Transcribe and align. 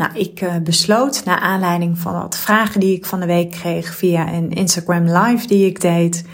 Nou, 0.00 0.12
ik 0.14 0.40
uh, 0.40 0.56
besloot 0.56 1.24
naar 1.24 1.38
aanleiding 1.38 1.98
van 1.98 2.12
wat 2.12 2.36
vragen 2.36 2.80
die 2.80 2.96
ik 2.96 3.06
van 3.06 3.20
de 3.20 3.26
week 3.26 3.50
kreeg 3.50 3.94
via 3.94 4.32
een 4.32 4.50
Instagram 4.50 5.04
live 5.04 5.46
die 5.46 5.66
ik 5.66 5.80
deed. 5.80 6.24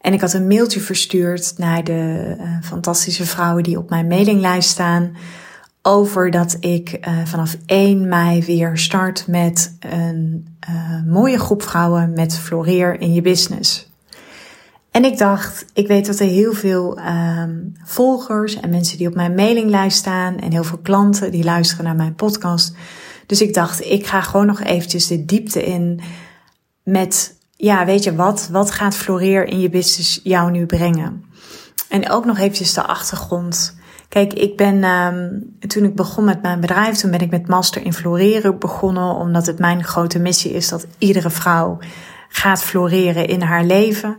En 0.00 0.12
ik 0.12 0.20
had 0.20 0.32
een 0.32 0.46
mailtje 0.46 0.80
verstuurd 0.80 1.54
naar 1.56 1.84
de 1.84 2.34
uh, 2.38 2.56
fantastische 2.62 3.26
vrouwen 3.26 3.62
die 3.62 3.78
op 3.78 3.90
mijn 3.90 4.06
mailinglijst 4.06 4.68
staan. 4.68 5.16
Over 5.82 6.30
dat 6.30 6.56
ik 6.60 6.98
uh, 7.00 7.24
vanaf 7.24 7.56
1 7.66 8.08
mei 8.08 8.44
weer 8.44 8.78
start 8.78 9.26
met 9.26 9.76
een 9.78 10.46
mooie 11.06 11.38
groep 11.38 11.62
vrouwen 11.62 12.12
met 12.12 12.38
Floreer 12.38 13.00
in 13.00 13.14
je 13.14 13.22
business. 13.22 13.93
En 14.94 15.04
ik 15.04 15.18
dacht, 15.18 15.64
ik 15.72 15.86
weet 15.86 16.06
dat 16.06 16.18
er 16.18 16.26
heel 16.26 16.52
veel 16.52 16.98
ehm, 16.98 17.58
volgers 17.84 18.60
en 18.60 18.70
mensen 18.70 18.98
die 18.98 19.08
op 19.08 19.14
mijn 19.14 19.34
mailinglijst 19.34 19.96
staan 19.96 20.36
en 20.38 20.52
heel 20.52 20.64
veel 20.64 20.78
klanten 20.78 21.30
die 21.30 21.44
luisteren 21.44 21.84
naar 21.84 21.94
mijn 21.94 22.14
podcast. 22.14 22.74
Dus 23.26 23.40
ik 23.40 23.54
dacht, 23.54 23.84
ik 23.84 24.06
ga 24.06 24.20
gewoon 24.20 24.46
nog 24.46 24.60
eventjes 24.60 25.06
de 25.06 25.24
diepte 25.24 25.64
in 25.64 26.00
met, 26.82 27.36
ja, 27.50 27.84
weet 27.84 28.04
je 28.04 28.14
wat, 28.14 28.48
wat 28.52 28.70
gaat 28.70 28.96
Floreer 28.96 29.46
in 29.46 29.60
je 29.60 29.70
business 29.70 30.20
jou 30.22 30.50
nu 30.50 30.66
brengen? 30.66 31.24
En 31.88 32.10
ook 32.10 32.24
nog 32.24 32.38
eventjes 32.38 32.74
de 32.74 32.86
achtergrond. 32.86 33.76
Kijk, 34.08 34.32
ik 34.32 34.56
ben, 34.56 34.84
um, 34.84 35.56
toen 35.66 35.84
ik 35.84 35.94
begon 35.94 36.24
met 36.24 36.42
mijn 36.42 36.60
bedrijf, 36.60 36.96
toen 36.96 37.10
ben 37.10 37.20
ik 37.20 37.30
met 37.30 37.48
Master 37.48 37.84
in 37.84 37.94
Floreren 37.94 38.58
begonnen, 38.58 39.14
omdat 39.14 39.46
het 39.46 39.58
mijn 39.58 39.84
grote 39.84 40.18
missie 40.18 40.52
is 40.52 40.68
dat 40.68 40.86
iedere 40.98 41.30
vrouw 41.30 41.78
gaat 42.28 42.62
floreren 42.62 43.26
in 43.26 43.42
haar 43.42 43.64
leven 43.64 44.18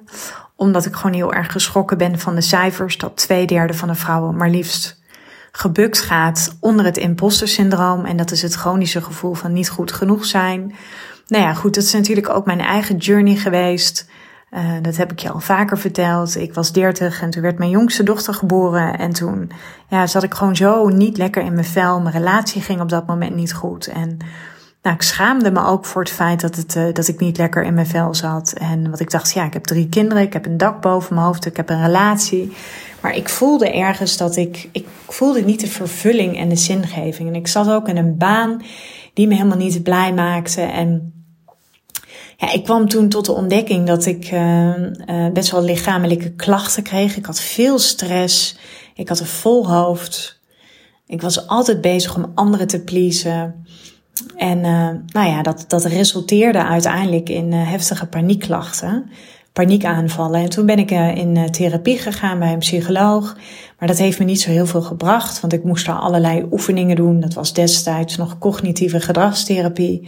omdat 0.55 0.85
ik 0.85 0.95
gewoon 0.95 1.15
heel 1.15 1.33
erg 1.33 1.51
geschrokken 1.51 1.97
ben 1.97 2.19
van 2.19 2.35
de 2.35 2.41
cijfers 2.41 2.97
dat 2.97 3.17
twee 3.17 3.45
derde 3.45 3.73
van 3.73 3.87
de 3.87 3.95
vrouwen 3.95 4.35
maar 4.35 4.49
liefst 4.49 5.03
gebukt 5.51 6.01
gaat 6.01 6.57
onder 6.59 6.85
het 6.85 6.97
imposter 6.97 7.47
syndroom. 7.47 8.05
En 8.05 8.17
dat 8.17 8.31
is 8.31 8.41
het 8.41 8.53
chronische 8.53 9.01
gevoel 9.01 9.33
van 9.33 9.53
niet 9.53 9.69
goed 9.69 9.91
genoeg 9.91 10.25
zijn. 10.25 10.75
Nou 11.27 11.43
ja, 11.43 11.53
goed, 11.53 11.73
dat 11.73 11.83
is 11.83 11.93
natuurlijk 11.93 12.29
ook 12.29 12.45
mijn 12.45 12.61
eigen 12.61 12.97
journey 12.97 13.35
geweest. 13.35 14.09
Uh, 14.51 14.71
dat 14.81 14.97
heb 14.97 15.11
ik 15.11 15.19
je 15.19 15.29
al 15.29 15.39
vaker 15.39 15.77
verteld. 15.77 16.35
Ik 16.37 16.53
was 16.53 16.71
30 16.71 17.21
en 17.21 17.29
toen 17.29 17.41
werd 17.41 17.57
mijn 17.57 17.69
jongste 17.69 18.03
dochter 18.03 18.33
geboren. 18.33 18.97
En 18.97 19.11
toen 19.11 19.51
ja, 19.89 20.07
zat 20.07 20.23
ik 20.23 20.33
gewoon 20.33 20.55
zo 20.55 20.87
niet 20.87 21.17
lekker 21.17 21.43
in 21.43 21.53
mijn 21.53 21.65
vel. 21.65 22.01
Mijn 22.01 22.15
relatie 22.15 22.61
ging 22.61 22.81
op 22.81 22.89
dat 22.89 23.07
moment 23.07 23.35
niet 23.35 23.53
goed. 23.53 23.87
En 23.87 24.17
nou, 24.86 24.97
ik 24.97 25.03
schaamde 25.03 25.52
me 25.52 25.66
ook 25.66 25.86
voor 25.86 26.02
het 26.02 26.11
feit 26.11 26.41
dat, 26.41 26.55
het, 26.55 26.75
uh, 26.75 26.94
dat 26.94 27.08
ik 27.08 27.19
niet 27.19 27.38
lekker 27.38 27.64
in 27.64 27.73
mijn 27.73 27.88
vel 27.88 28.14
zat. 28.14 28.53
En 28.53 28.89
wat 28.89 29.00
ik 29.00 29.11
dacht, 29.11 29.33
ja, 29.33 29.45
ik 29.45 29.53
heb 29.53 29.64
drie 29.64 29.89
kinderen, 29.89 30.23
ik 30.23 30.33
heb 30.33 30.45
een 30.45 30.58
dak 30.58 30.81
boven 30.81 31.14
mijn 31.14 31.25
hoofd, 31.25 31.45
ik 31.45 31.58
heb 31.58 31.69
een 31.69 31.81
relatie. 31.86 32.52
Maar 33.02 33.16
ik 33.16 33.30
voelde 33.30 33.72
ergens 33.72 34.17
dat 34.17 34.36
ik, 34.36 34.69
ik 34.72 34.88
voelde 35.08 35.41
niet 35.41 35.59
de 35.59 35.67
vervulling 35.67 36.38
en 36.38 36.50
de 36.50 36.56
zingeving. 36.56 37.30
En 37.30 37.36
ik 37.36 37.47
zat 37.47 37.69
ook 37.69 37.88
in 37.88 37.97
een 37.97 38.17
baan 38.17 38.61
die 39.13 39.28
me 39.28 39.33
helemaal 39.33 39.58
niet 39.58 39.83
blij 39.83 40.13
maakte. 40.13 40.61
En 40.61 41.13
ja, 42.38 42.53
ik 42.53 42.63
kwam 42.63 42.89
toen 42.89 43.09
tot 43.09 43.25
de 43.25 43.31
ontdekking 43.31 43.88
dat 43.88 44.06
ik 44.06 44.31
uh, 44.31 44.74
best 45.34 45.51
wel 45.51 45.63
lichamelijke 45.63 46.31
klachten 46.31 46.84
kreeg. 46.84 47.18
Ik 47.18 47.25
had 47.25 47.40
veel 47.40 47.79
stress, 47.79 48.57
ik 48.95 49.09
had 49.09 49.19
een 49.19 49.25
vol 49.25 49.69
hoofd. 49.69 50.40
Ik 51.07 51.22
was 51.22 51.47
altijd 51.47 51.81
bezig 51.81 52.16
om 52.16 52.31
anderen 52.35 52.68
te 52.68 52.81
pleasen. 52.81 53.66
En 54.37 54.57
uh, 54.57 54.89
nou 55.07 55.29
ja, 55.29 55.41
dat, 55.41 55.65
dat 55.67 55.85
resulteerde 55.85 56.63
uiteindelijk 56.63 57.29
in 57.29 57.51
uh, 57.51 57.69
heftige 57.69 58.05
paniekklachten, 58.05 59.09
paniekaanvallen. 59.53 60.41
En 60.41 60.49
toen 60.49 60.65
ben 60.65 60.79
ik 60.79 60.91
uh, 60.91 61.15
in 61.15 61.51
therapie 61.51 61.97
gegaan 61.97 62.39
bij 62.39 62.53
een 62.53 62.59
psycholoog. 62.59 63.35
Maar 63.79 63.87
dat 63.87 63.97
heeft 63.97 64.19
me 64.19 64.25
niet 64.25 64.41
zo 64.41 64.49
heel 64.49 64.65
veel 64.65 64.81
gebracht, 64.81 65.39
want 65.39 65.53
ik 65.53 65.63
moest 65.63 65.85
daar 65.85 65.95
allerlei 65.95 66.45
oefeningen 66.51 66.95
doen. 66.95 67.19
Dat 67.19 67.33
was 67.33 67.53
destijds 67.53 68.17
nog 68.17 68.37
cognitieve 68.37 68.99
gedragstherapie. 68.99 70.07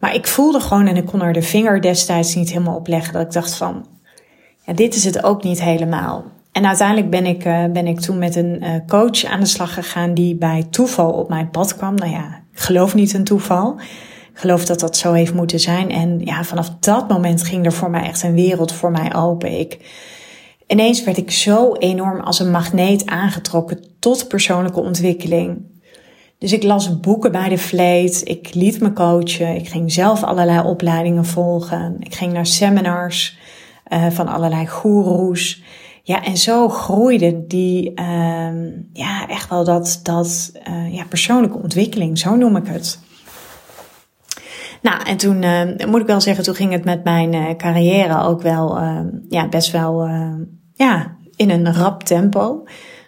Maar 0.00 0.14
ik 0.14 0.26
voelde 0.26 0.60
gewoon, 0.60 0.86
en 0.86 0.96
ik 0.96 1.06
kon 1.06 1.22
er 1.22 1.32
de 1.32 1.42
vinger 1.42 1.80
destijds 1.80 2.34
niet 2.34 2.48
helemaal 2.48 2.76
op 2.76 2.86
leggen, 2.86 3.12
dat 3.12 3.22
ik 3.22 3.32
dacht 3.32 3.54
van, 3.54 3.86
ja, 4.66 4.72
dit 4.72 4.94
is 4.94 5.04
het 5.04 5.22
ook 5.22 5.42
niet 5.42 5.62
helemaal. 5.62 6.24
En 6.52 6.66
uiteindelijk 6.66 7.10
ben 7.10 7.26
ik, 7.26 7.42
ben 7.72 7.86
ik 7.86 8.00
toen 8.00 8.18
met 8.18 8.36
een 8.36 8.82
coach 8.86 9.24
aan 9.24 9.40
de 9.40 9.46
slag 9.46 9.74
gegaan 9.74 10.14
die 10.14 10.34
bij 10.34 10.66
toeval 10.70 11.10
op 11.10 11.28
mijn 11.28 11.50
pad 11.50 11.76
kwam. 11.76 11.94
Nou 11.94 12.10
ja, 12.10 12.40
geloof 12.60 12.94
niet 12.94 13.14
een 13.14 13.24
toeval. 13.24 13.80
Ik 14.32 14.44
geloof 14.44 14.64
dat 14.64 14.80
dat 14.80 14.96
zo 14.96 15.12
heeft 15.12 15.34
moeten 15.34 15.60
zijn. 15.60 15.90
En 15.90 16.20
ja, 16.24 16.44
vanaf 16.44 16.70
dat 16.80 17.08
moment 17.08 17.42
ging 17.42 17.64
er 17.64 17.72
voor 17.72 17.90
mij 17.90 18.02
echt 18.02 18.22
een 18.22 18.34
wereld 18.34 18.72
voor 18.72 18.90
mij 18.90 19.14
open. 19.14 19.58
Ik, 19.58 19.78
ineens 20.66 21.04
werd 21.04 21.16
ik 21.16 21.30
zo 21.30 21.74
enorm 21.74 22.20
als 22.20 22.38
een 22.38 22.50
magneet 22.50 23.06
aangetrokken 23.06 23.84
tot 23.98 24.28
persoonlijke 24.28 24.80
ontwikkeling. 24.80 25.66
Dus 26.38 26.52
ik 26.52 26.62
las 26.62 27.00
boeken 27.00 27.32
bij 27.32 27.48
de 27.48 27.58
vleet, 27.58 28.20
ik 28.24 28.54
liet 28.54 28.80
me 28.80 28.92
coachen, 28.92 29.54
ik 29.54 29.68
ging 29.68 29.92
zelf 29.92 30.22
allerlei 30.22 30.60
opleidingen 30.60 31.24
volgen, 31.24 31.96
ik 31.98 32.14
ging 32.14 32.32
naar 32.32 32.46
seminars 32.46 33.38
uh, 33.92 34.06
van 34.10 34.28
allerlei 34.28 34.66
goeroes. 34.66 35.62
Ja, 36.08 36.24
en 36.24 36.36
zo 36.36 36.68
groeide 36.68 37.46
die, 37.46 37.92
uh, 37.94 38.50
ja, 38.92 39.28
echt 39.28 39.48
wel 39.48 39.64
dat, 39.64 40.00
dat 40.02 40.52
uh, 40.68 40.94
ja, 40.94 41.04
persoonlijke 41.04 41.58
ontwikkeling, 41.58 42.18
zo 42.18 42.36
noem 42.36 42.56
ik 42.56 42.66
het. 42.66 42.98
Nou, 44.82 45.02
en 45.04 45.16
toen 45.16 45.42
uh, 45.42 45.86
moet 45.86 46.00
ik 46.00 46.06
wel 46.06 46.20
zeggen, 46.20 46.44
toen 46.44 46.54
ging 46.54 46.72
het 46.72 46.84
met 46.84 47.04
mijn 47.04 47.32
uh, 47.32 47.50
carrière 47.56 48.22
ook 48.22 48.42
wel, 48.42 48.78
ja, 49.28 49.48
best 49.48 49.70
wel, 49.70 50.08
ja, 50.74 51.16
in 51.36 51.50
een 51.50 51.74
rap 51.74 52.02
tempo. 52.02 52.46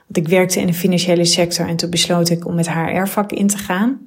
Want 0.06 0.16
ik 0.16 0.28
werkte 0.28 0.60
in 0.60 0.66
de 0.66 0.74
financiële 0.74 1.24
sector 1.24 1.68
en 1.68 1.76
toen 1.76 1.90
besloot 1.90 2.28
ik 2.28 2.46
om 2.46 2.54
met 2.54 2.72
HR-vak 2.72 3.32
in 3.32 3.46
te 3.46 3.58
gaan. 3.58 3.98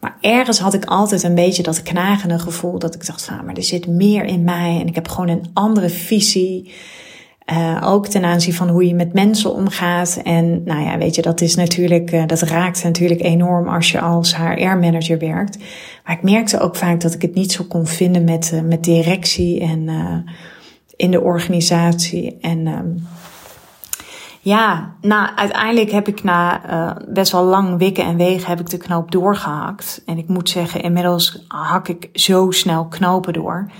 Maar 0.00 0.16
ergens 0.20 0.58
had 0.58 0.74
ik 0.74 0.84
altijd 0.84 1.22
een 1.22 1.34
beetje 1.34 1.62
dat 1.62 1.82
knagende 1.82 2.38
gevoel 2.38 2.78
dat 2.78 2.94
ik 2.94 3.06
dacht 3.06 3.24
van, 3.24 3.44
maar 3.44 3.56
er 3.56 3.62
zit 3.62 3.86
meer 3.86 4.24
in 4.24 4.44
mij 4.44 4.80
en 4.80 4.86
ik 4.86 4.94
heb 4.94 5.08
gewoon 5.08 5.28
een 5.28 5.50
andere 5.52 5.88
visie. 5.88 6.72
Uh, 7.52 7.80
ook 7.84 8.06
ten 8.06 8.24
aanzien 8.24 8.54
van 8.54 8.68
hoe 8.68 8.86
je 8.86 8.94
met 8.94 9.12
mensen 9.12 9.54
omgaat. 9.54 10.20
En 10.24 10.62
nou 10.64 10.82
ja, 10.82 10.98
weet 10.98 11.14
je, 11.14 11.22
dat 11.22 11.40
is 11.40 11.54
natuurlijk, 11.54 12.12
uh, 12.12 12.26
dat 12.26 12.40
raakt 12.40 12.84
natuurlijk 12.84 13.22
enorm 13.22 13.68
als 13.68 13.90
je 13.90 14.00
als 14.00 14.36
HR-manager 14.36 15.18
werkt. 15.18 15.58
Maar 16.04 16.16
ik 16.16 16.22
merkte 16.22 16.60
ook 16.60 16.76
vaak 16.76 17.00
dat 17.00 17.14
ik 17.14 17.22
het 17.22 17.34
niet 17.34 17.52
zo 17.52 17.64
kon 17.64 17.86
vinden 17.86 18.24
met, 18.24 18.50
uh, 18.54 18.60
met 18.60 18.84
directie 18.84 19.60
en 19.60 19.88
in 20.96 21.10
de 21.10 21.20
organisatie. 21.20 22.38
En 22.40 22.66
um, 22.66 23.06
ja, 24.40 24.94
nou, 25.00 25.28
uiteindelijk 25.36 25.90
heb 25.90 26.08
ik 26.08 26.22
na 26.22 26.60
best 27.08 27.32
wel 27.32 27.44
lang 27.44 27.78
wikken 27.78 28.04
en 28.04 28.16
wegen 28.16 28.48
heb 28.48 28.60
ik 28.60 28.70
de 28.70 28.76
knoop 28.76 29.10
doorgehakt. 29.10 30.02
En 30.06 30.18
ik 30.18 30.28
moet 30.28 30.48
zeggen, 30.48 30.82
inmiddels 30.82 31.44
hak 31.48 31.88
ik 31.88 32.08
zo 32.12 32.50
snel 32.50 32.86
knopen 32.86 33.32
door. 33.32 33.70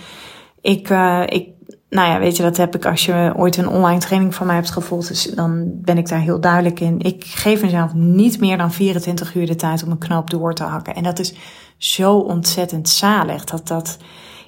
Ik, 0.61 0.91
ik 1.27 1.49
nou 1.91 2.09
ja, 2.09 2.19
weet 2.19 2.37
je, 2.37 2.43
dat 2.43 2.57
heb 2.57 2.75
ik 2.75 2.87
als 2.87 3.05
je 3.05 3.33
ooit 3.37 3.57
een 3.57 3.69
online 3.69 4.01
training 4.01 4.35
van 4.35 4.47
mij 4.47 4.55
hebt 4.55 4.71
gevolgd. 4.71 5.09
Dus 5.09 5.25
dan 5.25 5.81
ben 5.83 5.99
ik 5.99 6.09
daar 6.09 6.21
heel 6.21 6.41
duidelijk 6.41 6.81
in. 6.81 7.01
Ik 7.01 7.25
geef 7.25 7.63
mezelf 7.63 7.95
niet 7.95 8.41
meer 8.41 8.57
dan 8.57 8.73
24 8.73 9.35
uur 9.35 9.47
de 9.47 9.57
tijd 9.57 9.85
om 9.85 9.91
een 9.91 9.99
knoop 9.99 10.31
door 10.31 10.55
te 10.55 10.63
hakken. 10.63 10.95
En 10.95 11.03
dat 11.03 11.19
is 11.19 11.35
zo 11.77 12.15
ontzettend 12.19 12.89
zalig. 12.89 13.45
Dat, 13.45 13.69
dat, 13.69 13.99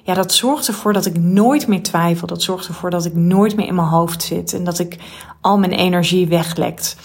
ja, 0.03 0.13
dat 0.13 0.33
zorgt 0.33 0.67
ervoor 0.67 0.93
dat 0.93 1.05
ik 1.05 1.17
nooit 1.17 1.67
meer 1.67 1.83
twijfel. 1.83 2.27
Dat 2.27 2.41
zorgt 2.41 2.67
ervoor 2.67 2.89
dat 2.89 3.05
ik 3.05 3.15
nooit 3.15 3.55
meer 3.55 3.67
in 3.67 3.75
mijn 3.75 3.87
hoofd 3.87 4.23
zit. 4.23 4.53
En 4.53 4.63
dat 4.63 4.79
ik 4.79 4.97
al 5.41 5.59
mijn 5.59 5.71
energie 5.71 6.27
weglekt. 6.27 6.97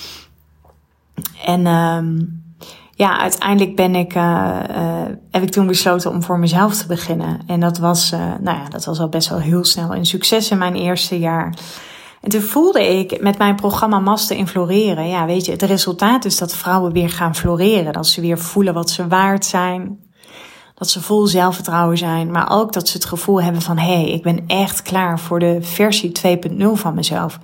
En 1.45 1.67
um, 1.67 2.46
ja, 2.99 3.19
uiteindelijk 3.19 3.77
ben 3.77 3.95
ik, 3.95 4.15
uh, 4.15 4.59
uh, 4.71 5.03
heb 5.31 5.43
ik 5.43 5.51
toen 5.51 5.67
besloten 5.67 6.11
om 6.11 6.23
voor 6.23 6.39
mezelf 6.39 6.75
te 6.75 6.87
beginnen. 6.87 7.41
En 7.47 7.61
dat 7.61 7.79
was, 7.79 8.13
uh, 8.13 8.21
nou 8.21 8.59
ja, 8.59 8.69
dat 8.69 8.85
was 8.85 8.99
al 8.99 9.09
best 9.09 9.29
wel 9.29 9.39
heel 9.39 9.65
snel 9.65 9.95
een 9.95 10.07
succes 10.07 10.51
in 10.51 10.59
mijn 10.59 10.75
eerste 10.75 11.19
jaar. 11.19 11.55
En 12.21 12.31
toen 12.31 12.41
voelde 12.41 12.99
ik 12.99 13.23
met 13.23 13.39
mijn 13.39 13.55
programma 13.55 13.99
Master 13.99 14.37
in 14.37 14.49
Floreren, 14.49 15.09
ja, 15.09 15.27
weet 15.27 15.45
je, 15.45 15.53
het 15.53 15.63
resultaat 15.63 16.25
is 16.25 16.39
dat 16.39 16.57
vrouwen 16.57 16.93
weer 16.93 17.11
gaan 17.11 17.35
floreren. 17.35 17.93
Dat 17.93 18.07
ze 18.07 18.21
weer 18.21 18.39
voelen 18.39 18.75
wat 18.75 18.91
ze 18.91 19.07
waard 19.07 19.45
zijn. 19.45 19.99
Dat 20.75 20.91
ze 20.91 21.03
vol 21.03 21.27
zelfvertrouwen 21.27 21.99
zijn, 21.99 22.31
maar 22.31 22.51
ook 22.51 22.73
dat 22.73 22.89
ze 22.89 22.97
het 22.97 23.07
gevoel 23.07 23.43
hebben 23.43 23.63
van 23.63 23.79
hé, 23.79 24.01
hey, 24.01 24.11
ik 24.11 24.23
ben 24.23 24.45
echt 24.47 24.83
klaar 24.83 25.21
voor 25.21 25.39
de 25.39 25.59
versie 25.61 26.13
2.0 26.59 26.67
van 26.73 26.95
mezelf. 26.95 27.39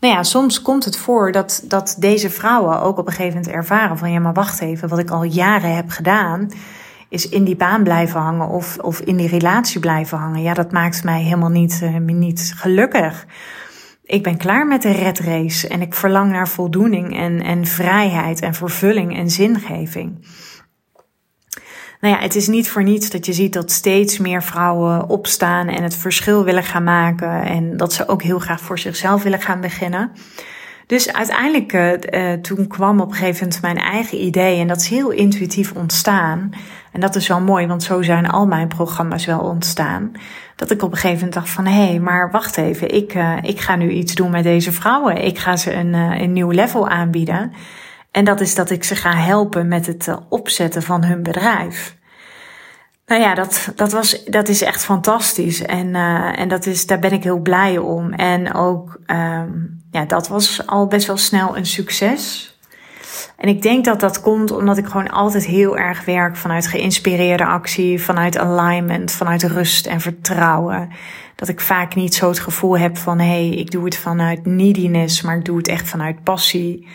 Nou 0.00 0.14
ja, 0.14 0.22
soms 0.22 0.62
komt 0.62 0.84
het 0.84 0.96
voor 0.96 1.32
dat, 1.32 1.62
dat 1.64 1.96
deze 1.98 2.30
vrouwen 2.30 2.80
ook 2.80 2.98
op 2.98 3.06
een 3.06 3.12
gegeven 3.12 3.38
moment 3.38 3.54
ervaren 3.54 3.98
van 3.98 4.12
ja, 4.12 4.18
maar 4.20 4.32
wacht 4.32 4.60
even, 4.60 4.88
wat 4.88 4.98
ik 4.98 5.10
al 5.10 5.22
jaren 5.22 5.74
heb 5.74 5.90
gedaan, 5.90 6.50
is 7.08 7.28
in 7.28 7.44
die 7.44 7.56
baan 7.56 7.82
blijven 7.82 8.20
hangen 8.20 8.48
of, 8.48 8.78
of 8.78 9.00
in 9.00 9.16
die 9.16 9.28
relatie 9.28 9.80
blijven 9.80 10.18
hangen. 10.18 10.42
Ja, 10.42 10.54
dat 10.54 10.72
maakt 10.72 11.04
mij 11.04 11.22
helemaal 11.22 11.48
niet, 11.48 11.80
uh, 11.82 11.96
niet 11.96 12.52
gelukkig. 12.56 13.26
Ik 14.04 14.22
ben 14.22 14.36
klaar 14.36 14.66
met 14.66 14.82
de 14.82 14.92
red 14.92 15.18
race 15.18 15.68
en 15.68 15.80
ik 15.80 15.94
verlang 15.94 16.30
naar 16.32 16.48
voldoening 16.48 17.18
en, 17.18 17.42
en 17.42 17.66
vrijheid 17.66 18.40
en 18.40 18.54
vervulling 18.54 19.16
en 19.16 19.30
zingeving. 19.30 20.26
Nou 22.00 22.14
ja, 22.14 22.20
het 22.20 22.34
is 22.34 22.48
niet 22.48 22.70
voor 22.70 22.82
niets 22.82 23.10
dat 23.10 23.26
je 23.26 23.32
ziet 23.32 23.52
dat 23.52 23.70
steeds 23.70 24.18
meer 24.18 24.42
vrouwen 24.42 25.08
opstaan 25.08 25.68
en 25.68 25.82
het 25.82 25.96
verschil 25.96 26.44
willen 26.44 26.62
gaan 26.62 26.84
maken. 26.84 27.42
En 27.42 27.76
dat 27.76 27.92
ze 27.92 28.08
ook 28.08 28.22
heel 28.22 28.38
graag 28.38 28.60
voor 28.60 28.78
zichzelf 28.78 29.22
willen 29.22 29.40
gaan 29.40 29.60
beginnen. 29.60 30.12
Dus 30.86 31.12
uiteindelijk, 31.12 31.72
uh, 31.72 32.32
toen 32.32 32.66
kwam 32.66 33.00
op 33.00 33.08
een 33.08 33.14
gegeven 33.16 33.42
moment 33.42 33.62
mijn 33.62 33.76
eigen 33.76 34.24
idee. 34.24 34.60
En 34.60 34.68
dat 34.68 34.80
is 34.80 34.88
heel 34.88 35.10
intuïtief 35.10 35.72
ontstaan. 35.72 36.50
En 36.92 37.00
dat 37.00 37.16
is 37.16 37.28
wel 37.28 37.40
mooi, 37.40 37.66
want 37.66 37.82
zo 37.82 38.02
zijn 38.02 38.28
al 38.28 38.46
mijn 38.46 38.68
programma's 38.68 39.24
wel 39.26 39.40
ontstaan. 39.40 40.12
Dat 40.56 40.70
ik 40.70 40.82
op 40.82 40.90
een 40.90 40.96
gegeven 40.96 41.16
moment 41.16 41.34
dacht 41.34 41.50
van, 41.50 41.66
hé, 41.66 41.86
hey, 41.86 41.98
maar 41.98 42.30
wacht 42.30 42.56
even. 42.56 42.94
Ik, 42.94 43.14
uh, 43.14 43.36
ik 43.42 43.60
ga 43.60 43.76
nu 43.76 43.90
iets 43.90 44.14
doen 44.14 44.30
met 44.30 44.42
deze 44.44 44.72
vrouwen. 44.72 45.24
Ik 45.24 45.38
ga 45.38 45.56
ze 45.56 45.72
een, 45.74 45.94
een 45.94 46.32
nieuw 46.32 46.50
level 46.50 46.88
aanbieden. 46.88 47.52
En 48.10 48.24
dat 48.24 48.40
is 48.40 48.54
dat 48.54 48.70
ik 48.70 48.84
ze 48.84 48.96
ga 48.96 49.16
helpen 49.16 49.68
met 49.68 49.86
het 49.86 50.08
opzetten 50.28 50.82
van 50.82 51.04
hun 51.04 51.22
bedrijf. 51.22 51.96
Nou 53.06 53.20
ja, 53.20 53.34
dat, 53.34 53.72
dat, 53.74 53.92
was, 53.92 54.24
dat 54.24 54.48
is 54.48 54.62
echt 54.62 54.84
fantastisch. 54.84 55.62
En, 55.62 55.86
uh, 55.86 56.40
en 56.40 56.48
dat 56.48 56.66
is, 56.66 56.86
daar 56.86 56.98
ben 56.98 57.12
ik 57.12 57.22
heel 57.22 57.40
blij 57.40 57.78
om. 57.78 58.12
En 58.12 58.54
ook, 58.54 59.00
um, 59.06 59.82
ja, 59.90 60.04
dat 60.04 60.28
was 60.28 60.66
al 60.66 60.86
best 60.86 61.06
wel 61.06 61.16
snel 61.16 61.56
een 61.56 61.66
succes. 61.66 62.52
En 63.36 63.48
ik 63.48 63.62
denk 63.62 63.84
dat 63.84 64.00
dat 64.00 64.20
komt 64.20 64.50
omdat 64.50 64.78
ik 64.78 64.86
gewoon 64.86 65.10
altijd 65.10 65.46
heel 65.46 65.78
erg 65.78 66.04
werk 66.04 66.36
vanuit 66.36 66.66
geïnspireerde 66.66 67.44
actie, 67.44 68.02
vanuit 68.02 68.38
alignment, 68.38 69.12
vanuit 69.12 69.42
rust 69.42 69.86
en 69.86 70.00
vertrouwen. 70.00 70.88
Dat 71.34 71.48
ik 71.48 71.60
vaak 71.60 71.94
niet 71.94 72.14
zo 72.14 72.28
het 72.28 72.38
gevoel 72.38 72.78
heb 72.78 72.96
van 72.96 73.18
hé, 73.18 73.26
hey, 73.26 73.48
ik 73.48 73.70
doe 73.70 73.84
het 73.84 73.96
vanuit 73.96 74.46
neediness, 74.46 75.22
maar 75.22 75.36
ik 75.36 75.44
doe 75.44 75.56
het 75.56 75.68
echt 75.68 75.88
vanuit 75.88 76.22
passie. 76.22 76.88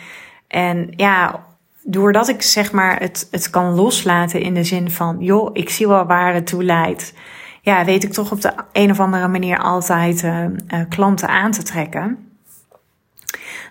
En 0.48 0.92
ja, 0.96 1.44
doordat 1.82 2.28
ik 2.28 2.42
zeg 2.42 2.72
maar 2.72 3.00
het, 3.00 3.28
het 3.30 3.50
kan 3.50 3.74
loslaten 3.74 4.40
in 4.40 4.54
de 4.54 4.64
zin 4.64 4.90
van, 4.90 5.16
joh, 5.20 5.50
ik 5.52 5.70
zie 5.70 5.88
wel 5.88 6.06
waar 6.06 6.34
het 6.34 6.46
toe 6.46 6.64
leidt. 6.64 7.12
Ja, 7.60 7.84
weet 7.84 8.04
ik 8.04 8.12
toch 8.12 8.32
op 8.32 8.40
de 8.40 8.52
een 8.72 8.90
of 8.90 9.00
andere 9.00 9.28
manier 9.28 9.58
altijd 9.58 10.22
uh, 10.22 10.44
uh, 10.44 10.48
klanten 10.88 11.28
aan 11.28 11.50
te 11.50 11.62
trekken. 11.62 12.18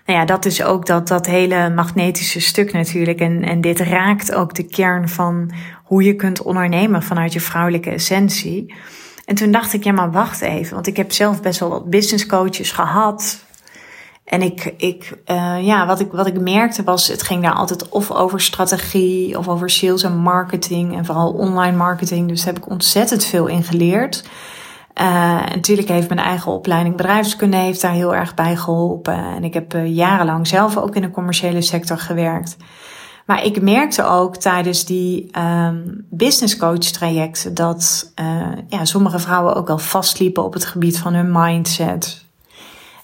Nou 0.06 0.18
ja, 0.18 0.24
dat 0.24 0.44
is 0.44 0.62
ook 0.62 0.86
dat, 0.86 1.08
dat 1.08 1.26
hele 1.26 1.70
magnetische 1.70 2.40
stuk 2.40 2.72
natuurlijk. 2.72 3.20
En, 3.20 3.42
en 3.42 3.60
dit 3.60 3.80
raakt 3.80 4.34
ook 4.34 4.54
de 4.54 4.62
kern 4.62 5.08
van 5.08 5.50
hoe 5.84 6.02
je 6.02 6.14
kunt 6.14 6.42
ondernemen 6.42 7.02
vanuit 7.02 7.32
je 7.32 7.40
vrouwelijke 7.40 7.90
essentie. 7.90 8.74
En 9.24 9.34
toen 9.34 9.50
dacht 9.50 9.72
ik, 9.72 9.84
ja, 9.84 9.92
maar 9.92 10.10
wacht 10.10 10.40
even. 10.40 10.74
Want 10.74 10.86
ik 10.86 10.96
heb 10.96 11.12
zelf 11.12 11.42
best 11.42 11.60
wel 11.60 11.68
wat 11.68 11.90
business 11.90 12.26
coaches 12.26 12.72
gehad. 12.72 13.44
En 14.24 14.42
ik, 14.42 14.74
ik, 14.76 15.18
uh, 15.26 15.66
ja, 15.66 15.86
wat 15.86 16.00
ik, 16.00 16.12
wat 16.12 16.26
ik 16.26 16.40
merkte 16.40 16.82
was, 16.82 17.08
het 17.08 17.22
ging 17.22 17.42
daar 17.42 17.54
altijd 17.54 17.88
of 17.88 18.10
over 18.10 18.40
strategie 18.40 19.38
of 19.38 19.48
over 19.48 19.70
sales 19.70 20.02
en 20.02 20.16
marketing 20.16 20.96
en 20.96 21.04
vooral 21.04 21.32
online 21.32 21.76
marketing. 21.76 22.28
Dus 22.28 22.44
daar 22.44 22.54
heb 22.54 22.62
ik 22.62 22.70
ontzettend 22.70 23.24
veel 23.24 23.46
in 23.46 23.62
geleerd. 23.62 24.28
Uh, 25.00 25.06
natuurlijk 25.54 25.88
heeft 25.88 26.08
mijn 26.08 26.20
eigen 26.20 26.52
opleiding 26.52 26.96
bedrijfskunde 26.96 27.56
heeft 27.56 27.80
daar 27.80 27.92
heel 27.92 28.14
erg 28.14 28.34
bij 28.34 28.56
geholpen. 28.56 29.14
En 29.14 29.44
ik 29.44 29.54
heb 29.54 29.74
uh, 29.74 29.94
jarenlang 29.94 30.46
zelf 30.46 30.76
ook 30.76 30.94
in 30.94 31.02
de 31.02 31.10
commerciële 31.10 31.60
sector 31.60 31.98
gewerkt. 31.98 32.56
Maar 33.26 33.44
ik 33.44 33.62
merkte 33.62 34.04
ook 34.04 34.36
tijdens 34.36 34.84
die 34.84 35.30
um, 35.38 36.06
business 36.10 36.56
coach 36.56 36.78
trajecten 36.78 37.54
dat 37.54 38.12
ja, 38.68 38.84
sommige 38.84 39.18
vrouwen 39.18 39.54
ook 39.54 39.66
wel 39.66 39.78
vastliepen 39.78 40.44
op 40.44 40.52
het 40.52 40.64
gebied 40.64 40.98
van 40.98 41.14
hun 41.14 41.32
mindset, 41.32 42.23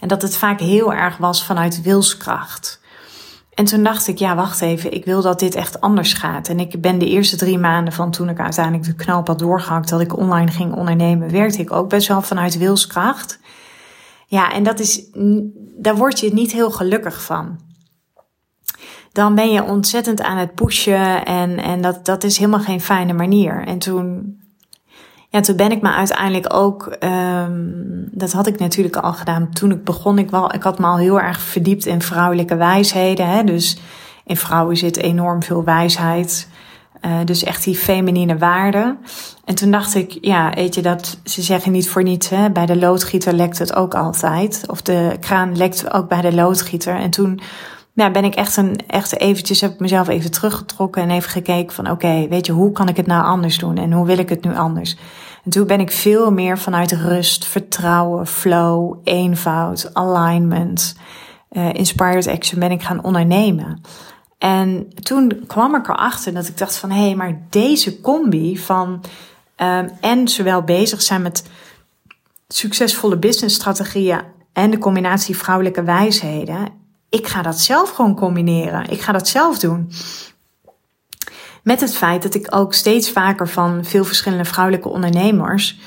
en 0.01 0.09
dat 0.09 0.23
het 0.23 0.37
vaak 0.37 0.61
heel 0.61 0.93
erg 0.93 1.17
was 1.17 1.45
vanuit 1.45 1.83
wilskracht. 1.83 2.81
En 3.55 3.65
toen 3.65 3.83
dacht 3.83 4.09
ik, 4.09 4.19
ja, 4.19 4.35
wacht 4.35 4.61
even, 4.61 4.93
ik 4.93 5.05
wil 5.05 5.23
dat 5.23 5.39
dit 5.39 5.55
echt 5.55 5.81
anders 5.81 6.13
gaat. 6.13 6.49
En 6.49 6.61
ik 6.61 6.81
ben 6.81 6.99
de 6.99 7.09
eerste 7.09 7.37
drie 7.37 7.59
maanden 7.59 7.93
van 7.93 8.11
toen 8.11 8.29
ik 8.29 8.41
uiteindelijk 8.41 8.85
de 8.85 8.95
knop 8.95 9.27
had 9.27 9.39
doorgehakt 9.39 9.89
dat 9.89 10.01
ik 10.01 10.17
online 10.17 10.51
ging 10.51 10.75
ondernemen, 10.75 11.31
werkte 11.31 11.61
ik 11.61 11.73
ook 11.73 11.89
best 11.89 12.09
wel 12.09 12.23
vanuit 12.23 12.59
wilskracht. 12.59 13.39
Ja, 14.27 14.53
en 14.53 14.63
dat 14.63 14.81
is, 14.81 15.03
daar 15.77 15.97
word 15.97 16.21
je 16.21 16.33
niet 16.33 16.53
heel 16.53 16.71
gelukkig 16.71 17.23
van. 17.23 17.59
Dan 19.13 19.35
ben 19.35 19.53
je 19.53 19.63
ontzettend 19.63 20.23
aan 20.23 20.37
het 20.37 20.55
pushen 20.55 21.25
en, 21.25 21.59
en 21.59 21.81
dat, 21.81 22.05
dat 22.05 22.25
is 22.25 22.37
helemaal 22.39 22.61
geen 22.61 22.81
fijne 22.81 23.13
manier. 23.13 23.65
En 23.67 23.79
toen 23.79 24.37
ja, 25.31 25.41
toen 25.41 25.57
ben 25.57 25.71
ik 25.71 25.83
me 25.83 25.93
uiteindelijk 25.93 26.55
ook, 26.55 26.97
um, 27.01 28.09
dat 28.11 28.33
had 28.33 28.47
ik 28.47 28.59
natuurlijk 28.59 28.97
al 28.97 29.13
gedaan 29.13 29.51
toen 29.53 29.71
ik 29.71 29.85
begon. 29.85 30.19
Ik, 30.19 30.31
wel, 30.31 30.55
ik 30.55 30.63
had 30.63 30.79
me 30.79 30.87
al 30.87 30.99
heel 30.99 31.21
erg 31.21 31.41
verdiept 31.41 31.87
in 31.87 32.03
vrouwelijke 32.03 32.57
wijsheden. 32.57 33.29
Hè? 33.29 33.45
Dus 33.45 33.79
in 34.25 34.37
vrouwen 34.37 34.77
zit 34.77 34.97
enorm 34.97 35.43
veel 35.43 35.65
wijsheid. 35.65 36.49
Uh, 37.07 37.13
dus 37.25 37.45
echt 37.45 37.65
die 37.65 37.77
feminine 37.77 38.39
waarde. 38.39 38.97
En 39.45 39.55
toen 39.55 39.71
dacht 39.71 39.95
ik, 39.95 40.19
ja, 40.21 40.51
weet 40.55 40.75
je 40.75 40.83
dat, 40.83 41.21
ze 41.25 41.43
zeggen 41.43 41.73
niet 41.73 41.89
voor 41.89 42.03
niets, 42.03 42.29
hè, 42.29 42.51
bij 42.51 42.67
de 42.67 42.77
loodgieter 42.77 43.33
lekt 43.33 43.59
het 43.59 43.75
ook 43.75 43.95
altijd. 43.95 44.65
Of 44.67 44.83
de 44.83 45.17
kraan 45.21 45.57
lekt 45.57 45.93
ook 45.93 46.09
bij 46.09 46.21
de 46.21 46.35
loodgieter. 46.35 46.95
En 46.95 47.11
toen 47.11 47.41
nou, 47.93 48.13
ben 48.13 48.25
ik 48.25 48.35
echt, 48.35 48.57
een, 48.57 48.79
echt 48.87 49.19
eventjes, 49.19 49.61
heb 49.61 49.73
ik 49.73 49.81
mezelf 49.81 50.09
even 50.09 50.31
teruggetrokken 50.31 51.03
en 51.03 51.11
even 51.11 51.31
gekeken 51.31 51.75
van 51.75 51.91
oké, 51.91 52.27
weet 52.29 52.47
je, 52.47 52.53
hoe 52.53 52.73
kan 52.73 52.89
ik 52.89 52.97
het 52.97 53.07
nou 53.07 53.25
anders 53.25 53.59
doen 53.59 53.77
en 53.77 53.93
hoe 53.93 54.07
wil 54.07 54.19
ik 54.19 54.29
het 54.29 54.45
nu 54.45 54.57
anders? 54.57 54.97
En 55.45 55.51
toen 55.51 55.67
ben 55.67 55.81
ik 55.81 55.91
veel 55.91 56.33
meer 56.33 56.59
vanuit 56.59 56.93
rust, 56.93 57.47
vertrouwen, 57.47 58.27
flow, 58.27 58.97
eenvoud, 59.05 59.91
alignment, 59.93 60.97
uh, 61.51 61.73
inspired 61.73 62.27
action 62.27 62.61
ben 62.61 62.71
ik 62.71 62.83
gaan 62.83 63.05
ondernemen. 63.05 63.81
En 64.39 64.89
toen 65.03 65.43
kwam 65.47 65.75
ik 65.75 65.89
erachter 65.89 66.35
dat 66.35 66.49
ik 66.49 66.59
dacht 66.59 66.77
van 66.77 66.91
hé, 66.91 67.05
hey, 67.05 67.15
maar 67.15 67.41
deze 67.51 68.01
combi 68.01 68.59
van 68.59 69.05
um, 69.57 69.91
en 70.01 70.29
zowel 70.29 70.63
bezig 70.63 71.03
zijn 71.03 71.23
met 71.23 71.49
succesvolle 72.49 73.17
businessstrategieën 73.17 74.21
en 74.53 74.71
de 74.71 74.79
combinatie 74.79 75.37
vrouwelijke 75.37 75.83
wijsheden 75.83 76.80
ik 77.11 77.27
ga 77.27 77.43
dat 77.43 77.61
zelf 77.61 77.91
gewoon 77.91 78.15
combineren. 78.15 78.91
Ik 78.91 79.01
ga 79.01 79.13
dat 79.13 79.29
zelf 79.29 79.59
doen. 79.59 79.93
Met 81.63 81.81
het 81.81 81.97
feit 81.97 82.23
dat 82.23 82.35
ik 82.35 82.55
ook 82.55 82.75
steeds 82.75 83.11
vaker 83.11 83.49
van 83.49 83.85
veel 83.85 84.05
verschillende 84.05 84.45
vrouwelijke 84.45 84.89
ondernemers 84.89 85.79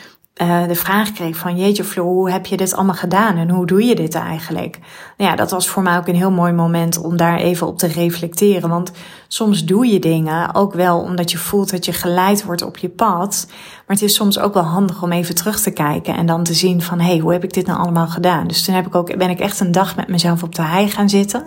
uh, 0.42 0.68
de 0.68 0.76
vraag 0.76 1.12
kreeg 1.12 1.38
van 1.38 1.58
jeetje 1.58 1.84
Floor, 1.84 2.06
hoe 2.06 2.32
heb 2.32 2.46
je 2.46 2.58
dit 2.58 2.74
allemaal 2.74 2.96
gedaan 2.96 3.38
en 3.38 3.50
hoe 3.50 3.66
doe 3.66 3.84
je 3.84 3.96
dit 3.96 4.16
eigenlijk? 4.16 4.80
Nou 5.18 5.30
ja, 5.30 5.36
dat 5.36 5.52
was 5.52 5.68
voor 5.68 5.84
mij 5.84 5.98
ook 5.98 6.08
een 6.08 6.16
heel 6.16 6.32
mooi 6.32 6.52
moment 6.52 6.98
om 6.98 7.18
daar 7.18 7.38
even 7.38 7.68
op 7.68 7.78
te 7.78 7.88
reflecteren. 7.88 8.70
Want 8.70 8.92
soms 9.28 9.66
doe 9.66 9.88
je 9.88 10.00
dingen 10.00 10.56
ook 10.56 10.74
wel 10.74 11.00
omdat 11.00 11.32
je 11.32 11.38
voelt 11.38 11.72
dat 11.72 11.86
je 11.86 11.94
geleid 11.94 12.44
wordt 12.44 12.62
op 12.62 12.78
je 12.78 12.90
pad. 12.90 13.46
Maar 13.48 13.96
het 13.96 14.02
is 14.02 14.16
soms 14.16 14.40
ook 14.40 14.54
wel 14.54 14.64
handig 14.64 15.04
om 15.04 15.12
even 15.12 15.36
terug 15.36 15.60
te 15.62 15.72
kijken 15.72 16.16
en 16.16 16.26
dan 16.26 16.44
te 16.44 16.54
zien 16.54 16.82
van 16.82 17.00
hé, 17.00 17.06
hey, 17.06 17.18
hoe 17.18 17.32
heb 17.32 17.44
ik 17.44 17.54
dit 17.54 17.66
nou 17.66 17.80
allemaal 17.80 18.08
gedaan? 18.08 18.48
Dus 18.48 18.64
toen 18.64 18.76
heb 18.76 18.88
ik 18.88 18.96
ook, 18.96 19.18
ben 19.18 19.30
ik 19.30 19.40
echt 19.40 19.60
een 19.60 19.72
dag 19.72 19.96
met 19.96 20.08
mezelf 20.08 20.44
op 20.44 20.56
de 20.56 20.62
hei 20.62 20.90
gaan 20.90 21.10
zitten. 21.10 21.44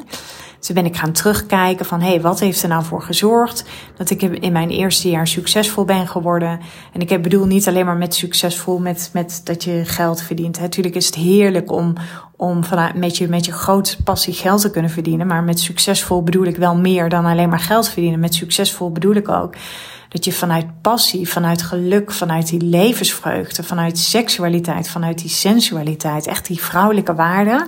Toen 0.61 0.75
ben 0.75 0.85
ik 0.85 0.97
gaan 0.97 1.13
terugkijken 1.13 1.87
van, 1.87 2.01
hé, 2.01 2.09
hey, 2.09 2.21
wat 2.21 2.41
heeft 2.41 2.63
er 2.63 2.69
nou 2.69 2.85
voor 2.85 3.03
gezorgd 3.03 3.65
dat 3.97 4.11
ik 4.11 4.23
in 4.23 4.53
mijn 4.53 4.71
eerste 4.71 5.11
jaar 5.11 5.27
succesvol 5.27 5.85
ben 5.85 6.09
geworden? 6.09 6.61
En 6.93 7.01
ik 7.01 7.23
bedoel 7.23 7.47
niet 7.47 7.69
alleen 7.69 7.85
maar 7.85 7.97
met 7.97 8.15
succesvol, 8.15 8.79
met, 8.79 9.11
met 9.13 9.41
dat 9.45 9.65
je 9.65 9.85
geld 9.85 10.23
verdient. 10.23 10.61
Natuurlijk 10.61 10.95
is 10.95 11.07
het 11.07 11.15
heerlijk 11.15 11.73
om, 11.73 11.95
om 12.37 12.65
vanuit, 12.65 12.95
met, 12.95 13.17
je, 13.17 13.29
met 13.29 13.45
je 13.45 13.53
grote 13.53 14.03
passie 14.03 14.35
geld 14.35 14.61
te 14.61 14.71
kunnen 14.71 14.91
verdienen. 14.91 15.27
Maar 15.27 15.43
met 15.43 15.61
succesvol 15.61 16.23
bedoel 16.23 16.45
ik 16.45 16.57
wel 16.57 16.77
meer 16.77 17.09
dan 17.09 17.25
alleen 17.25 17.49
maar 17.49 17.61
geld 17.61 17.89
verdienen. 17.89 18.21
Met 18.21 18.35
succesvol 18.35 18.93
bedoel 18.93 19.15
ik 19.15 19.29
ook 19.29 19.55
dat 20.09 20.25
je 20.25 20.33
vanuit 20.33 20.81
passie, 20.81 21.29
vanuit 21.29 21.63
geluk, 21.63 22.13
vanuit 22.13 22.49
die 22.49 22.61
levensvreugde, 22.61 23.63
vanuit 23.63 23.99
seksualiteit, 23.99 24.89
vanuit 24.89 25.19
die 25.19 25.31
sensualiteit, 25.31 26.27
echt 26.27 26.47
die 26.47 26.61
vrouwelijke 26.61 27.15
waarden 27.15 27.67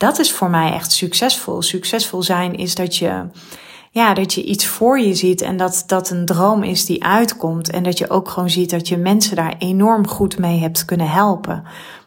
dat 0.00 0.18
is 0.18 0.32
voor 0.32 0.50
mij 0.50 0.72
echt 0.72 0.92
succesvol. 0.92 1.62
Succesvol 1.62 2.22
zijn 2.22 2.54
is 2.54 2.74
dat 2.74 2.96
je, 2.96 3.26
ja, 3.90 4.14
dat 4.14 4.34
je 4.34 4.44
iets 4.44 4.66
voor 4.66 5.00
je 5.00 5.14
ziet 5.14 5.40
en 5.40 5.56
dat 5.56 5.82
dat 5.86 6.10
een 6.10 6.24
droom 6.24 6.62
is 6.62 6.84
die 6.84 7.04
uitkomt. 7.04 7.70
En 7.70 7.82
dat 7.82 7.98
je 7.98 8.10
ook 8.10 8.28
gewoon 8.28 8.50
ziet 8.50 8.70
dat 8.70 8.88
je 8.88 8.96
mensen 8.96 9.36
daar 9.36 9.54
enorm 9.58 10.06
goed 10.06 10.38
mee 10.38 10.58
hebt 10.58 10.84
kunnen 10.84 11.10
helpen. 11.10 11.62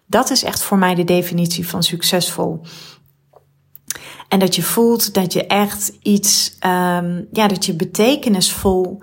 Dat 0.05 0.29
is 0.29 0.43
echt 0.43 0.61
voor 0.61 0.77
mij 0.77 0.95
de 0.95 1.03
definitie 1.03 1.67
van 1.67 1.83
succesvol. 1.83 2.61
En 4.27 4.39
dat 4.39 4.55
je 4.55 4.63
voelt 4.63 5.13
dat 5.13 5.33
je 5.33 5.47
echt 5.47 5.97
iets, 6.01 6.57
um, 6.65 7.27
ja, 7.31 7.47
dat 7.47 7.65
je 7.65 7.75
betekenisvol 7.75 9.01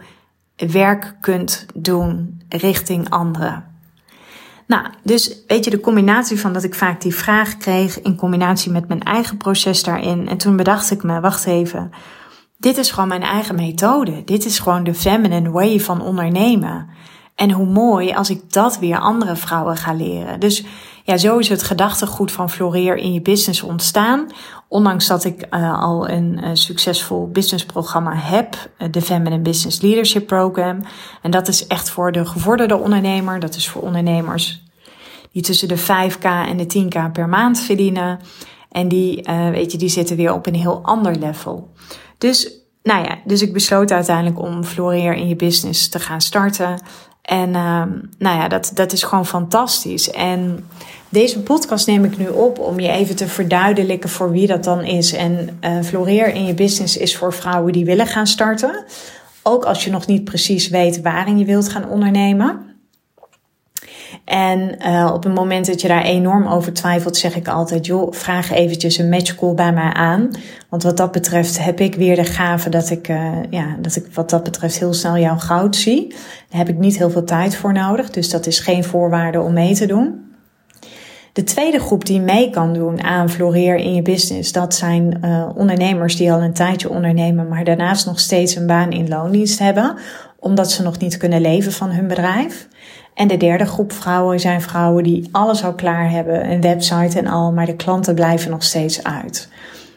werk 0.56 1.16
kunt 1.20 1.66
doen 1.75 2.42
richting 2.49 3.11
anderen. 3.11 3.69
Nou, 4.70 4.86
dus 5.02 5.36
weet 5.46 5.64
je, 5.64 5.70
de 5.70 5.80
combinatie 5.80 6.40
van 6.40 6.52
dat 6.52 6.64
ik 6.64 6.74
vaak 6.74 7.00
die 7.00 7.14
vraag 7.14 7.56
kreeg 7.56 8.00
in 8.00 8.16
combinatie 8.16 8.72
met 8.72 8.88
mijn 8.88 9.02
eigen 9.02 9.36
proces 9.36 9.82
daarin. 9.82 10.28
En 10.28 10.36
toen 10.36 10.56
bedacht 10.56 10.90
ik 10.90 11.02
me, 11.02 11.20
wacht 11.20 11.46
even, 11.46 11.90
dit 12.58 12.76
is 12.76 12.90
gewoon 12.90 13.08
mijn 13.08 13.22
eigen 13.22 13.54
methode. 13.54 14.24
Dit 14.24 14.44
is 14.44 14.58
gewoon 14.58 14.84
de 14.84 14.94
feminine 14.94 15.50
way 15.50 15.80
van 15.80 16.00
ondernemen. 16.00 16.88
En 17.40 17.50
hoe 17.50 17.66
mooi 17.66 18.12
als 18.12 18.30
ik 18.30 18.52
dat 18.52 18.78
weer 18.78 18.99
andere 18.99 19.37
vrouwen 19.37 19.76
ga 19.76 19.92
leren. 19.92 20.40
Dus 20.40 20.64
ja, 21.04 21.16
zo 21.16 21.38
is 21.38 21.49
het 21.49 21.62
gedachtegoed 21.62 22.32
van 22.32 22.50
Floreer 22.50 22.97
in 22.97 23.12
je 23.12 23.20
business 23.20 23.62
ontstaan. 23.62 24.26
Ondanks 24.68 25.06
dat 25.06 25.25
ik 25.25 25.47
uh, 25.50 25.82
al 25.82 26.09
een 26.09 26.40
uh, 26.44 26.50
succesvol 26.52 27.28
businessprogramma 27.28 28.14
heb, 28.14 28.54
uh, 28.78 28.88
de 28.90 29.02
Feminine 29.02 29.42
Business 29.42 29.80
Leadership 29.80 30.26
Program. 30.26 30.80
En 31.23 31.30
dat 31.30 31.49
is 31.49 31.66
echt 31.66 31.90
voor 31.90 32.12
de 32.12 32.26
gevorderde 32.26 32.76
ondernemer. 32.76 33.40
Dat 33.40 33.54
is 33.54 33.68
voor 33.68 33.82
ondernemers 33.82 34.62
die 35.32 35.42
tussen 35.42 35.68
de 35.68 35.78
5k 35.78 36.23
en 36.23 36.56
de 36.56 36.85
10k 36.85 37.12
per 37.12 37.28
maand 37.28 37.61
verdienen. 37.61 38.20
En 38.70 38.88
die, 38.88 39.23
weet 39.52 39.73
je, 39.73 39.78
die 39.78 39.88
zitten 39.88 40.16
weer 40.16 40.32
op 40.32 40.47
een 40.47 40.54
heel 40.54 40.80
ander 40.82 41.16
level. 41.16 41.73
Dus, 42.18 42.50
nou 42.82 43.04
ja, 43.04 43.18
dus 43.25 43.42
ik 43.42 43.52
besloot 43.52 43.90
uiteindelijk 43.90 44.38
om 44.38 44.64
Floreer 44.64 45.14
in 45.14 45.28
je 45.28 45.37
business 45.37 45.88
te 45.88 45.99
gaan 45.99 46.20
starten. 46.20 46.80
En 47.22 47.48
uh, 47.48 47.82
nou 48.18 48.36
ja, 48.38 48.48
dat, 48.48 48.70
dat 48.74 48.92
is 48.92 49.02
gewoon 49.02 49.26
fantastisch. 49.26 50.10
En 50.10 50.66
deze 51.08 51.40
podcast 51.40 51.86
neem 51.86 52.04
ik 52.04 52.18
nu 52.18 52.28
op 52.28 52.58
om 52.58 52.80
je 52.80 52.88
even 52.88 53.16
te 53.16 53.26
verduidelijken 53.26 54.08
voor 54.08 54.30
wie 54.30 54.46
dat 54.46 54.64
dan 54.64 54.84
is. 54.84 55.12
En 55.12 55.58
uh, 55.64 55.82
Floreer 55.82 56.34
in 56.34 56.46
je 56.46 56.54
business 56.54 56.96
is 56.96 57.16
voor 57.16 57.32
vrouwen 57.32 57.72
die 57.72 57.84
willen 57.84 58.06
gaan 58.06 58.26
starten. 58.26 58.84
Ook 59.42 59.64
als 59.64 59.84
je 59.84 59.90
nog 59.90 60.06
niet 60.06 60.24
precies 60.24 60.68
weet 60.68 61.02
waarin 61.02 61.38
je 61.38 61.44
wilt 61.44 61.68
gaan 61.68 61.88
ondernemen. 61.88 62.69
En 64.30 64.75
uh, 64.87 65.10
op 65.14 65.22
het 65.22 65.34
moment 65.34 65.66
dat 65.66 65.80
je 65.80 65.88
daar 65.88 66.02
enorm 66.02 66.46
over 66.46 66.72
twijfelt, 66.72 67.16
zeg 67.16 67.37
ik 67.37 67.49
altijd: 67.49 67.87
joh, 67.87 68.12
vraag 68.12 68.50
eventjes 68.50 68.99
een 68.99 69.08
matchcall 69.08 69.54
bij 69.54 69.72
mij 69.72 69.92
aan. 69.92 70.30
Want 70.68 70.82
wat 70.82 70.96
dat 70.96 71.12
betreft 71.12 71.64
heb 71.64 71.80
ik 71.80 71.94
weer 71.94 72.16
de 72.16 72.25
gave 72.25 72.68
dat 72.68 72.90
ik, 72.90 73.08
uh, 73.08 73.32
ja, 73.50 73.76
dat 73.80 73.96
ik 73.96 74.06
wat 74.14 74.30
dat 74.30 74.42
betreft 74.42 74.78
heel 74.78 74.92
snel 74.92 75.18
jouw 75.18 75.37
goud 75.37 75.76
zie. 75.76 76.08
Daar 76.49 76.58
heb 76.58 76.68
ik 76.68 76.78
niet 76.78 76.99
heel 76.99 77.10
veel 77.10 77.25
tijd 77.25 77.56
voor 77.56 77.72
nodig, 77.72 78.10
dus 78.10 78.30
dat 78.30 78.46
is 78.46 78.58
geen 78.58 78.84
voorwaarde 78.84 79.40
om 79.40 79.52
mee 79.52 79.75
te 79.75 79.87
doen. 79.87 80.34
De 81.32 81.44
tweede 81.44 81.78
groep 81.78 82.04
die 82.04 82.20
mee 82.20 82.50
kan 82.50 82.72
doen 82.72 83.02
aan 83.02 83.30
Floreer 83.30 83.76
in 83.76 83.94
je 83.94 84.02
business, 84.02 84.52
dat 84.52 84.75
zijn 84.75 85.20
uh, 85.25 85.49
ondernemers 85.54 86.16
die 86.16 86.32
al 86.32 86.42
een 86.42 86.52
tijdje 86.52 86.90
ondernemen, 86.90 87.49
maar 87.49 87.64
daarnaast 87.64 88.06
nog 88.06 88.20
steeds 88.20 88.54
een 88.54 88.66
baan 88.66 88.90
in 88.90 89.08
loondienst 89.08 89.58
hebben, 89.58 89.96
omdat 90.38 90.70
ze 90.70 90.82
nog 90.82 90.99
niet 90.99 91.16
kunnen 91.16 91.40
leven 91.40 91.72
van 91.72 91.90
hun 91.90 92.06
bedrijf. 92.06 92.68
En 93.20 93.28
de 93.28 93.36
derde 93.36 93.64
groep 93.64 93.92
vrouwen 93.92 94.40
zijn 94.40 94.62
vrouwen 94.62 95.02
die 95.02 95.28
alles 95.32 95.64
al 95.64 95.74
klaar 95.74 96.10
hebben, 96.10 96.50
een 96.50 96.60
website 96.60 97.18
en 97.18 97.26
al, 97.26 97.52
maar 97.52 97.66
de 97.66 97.76
klanten 97.76 98.14
blijven 98.14 98.50
nog 98.50 98.62
steeds 98.62 99.04
uit. 99.04 99.48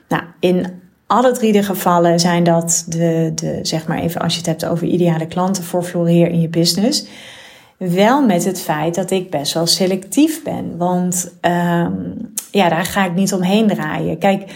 Nou, 0.08 0.24
in 0.40 0.66
alle 1.08 1.32
drie 1.32 1.52
de 1.52 1.64
gevallen 1.64 2.20
zijn 2.20 2.44
dat 2.44 2.86
de, 2.88 3.32
de, 3.36 3.60
zeg 3.62 3.88
maar 3.88 4.00
even 4.00 4.22
als 4.22 4.34
je 4.34 4.38
het 4.38 4.48
hebt 4.48 4.66
over 4.66 4.88
ideale 4.88 5.28
klanten 5.28 5.64
voor 5.64 5.84
Floreer 5.84 6.30
in 6.30 6.42
je 6.42 6.50
business. 6.50 7.06
Wel 7.78 8.26
met 8.26 8.46
het 8.46 8.62
feit 8.62 8.96
dat 8.96 9.12
ik 9.12 9.30
best 9.30 9.54
wel 9.54 9.68
selectief 9.68 10.44
ben. 10.44 10.78
Want 10.78 11.34
um, 11.42 12.34
ja, 12.52 12.70
daar 12.70 12.86
ga 12.86 13.06
ik 13.06 13.16
niet 13.16 13.34
omheen 13.34 13.68
draaien. 13.68 14.18
Kijk, 14.18 14.52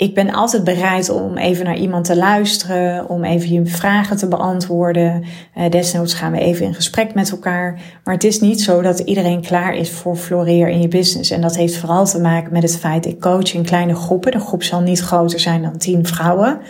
ik 0.00 0.14
ben 0.14 0.32
altijd 0.32 0.64
bereid 0.64 1.08
om 1.08 1.36
even 1.36 1.64
naar 1.64 1.76
iemand 1.76 2.04
te 2.04 2.16
luisteren, 2.16 3.08
om 3.08 3.24
even 3.24 3.52
je 3.52 3.66
vragen 3.66 4.16
te 4.16 4.28
beantwoorden. 4.28 5.24
Uh, 5.56 5.70
desnoods 5.70 6.14
gaan 6.14 6.32
we 6.32 6.38
even 6.38 6.66
in 6.66 6.74
gesprek 6.74 7.14
met 7.14 7.30
elkaar. 7.30 7.80
Maar 8.04 8.14
het 8.14 8.24
is 8.24 8.40
niet 8.40 8.62
zo 8.62 8.82
dat 8.82 8.98
iedereen 8.98 9.40
klaar 9.40 9.74
is 9.74 9.90
voor 9.90 10.16
floreer 10.16 10.68
in 10.68 10.80
je 10.80 10.88
business. 10.88 11.30
En 11.30 11.40
dat 11.40 11.56
heeft 11.56 11.76
vooral 11.76 12.04
te 12.04 12.20
maken 12.20 12.52
met 12.52 12.62
het 12.62 12.78
feit, 12.78 13.06
ik 13.06 13.20
coach 13.20 13.54
in 13.54 13.64
kleine 13.64 13.94
groepen. 13.94 14.32
De 14.32 14.40
groep 14.40 14.62
zal 14.62 14.80
niet 14.80 15.00
groter 15.00 15.40
zijn 15.40 15.62
dan 15.62 15.78
tien 15.78 16.06
vrouwen. 16.06 16.60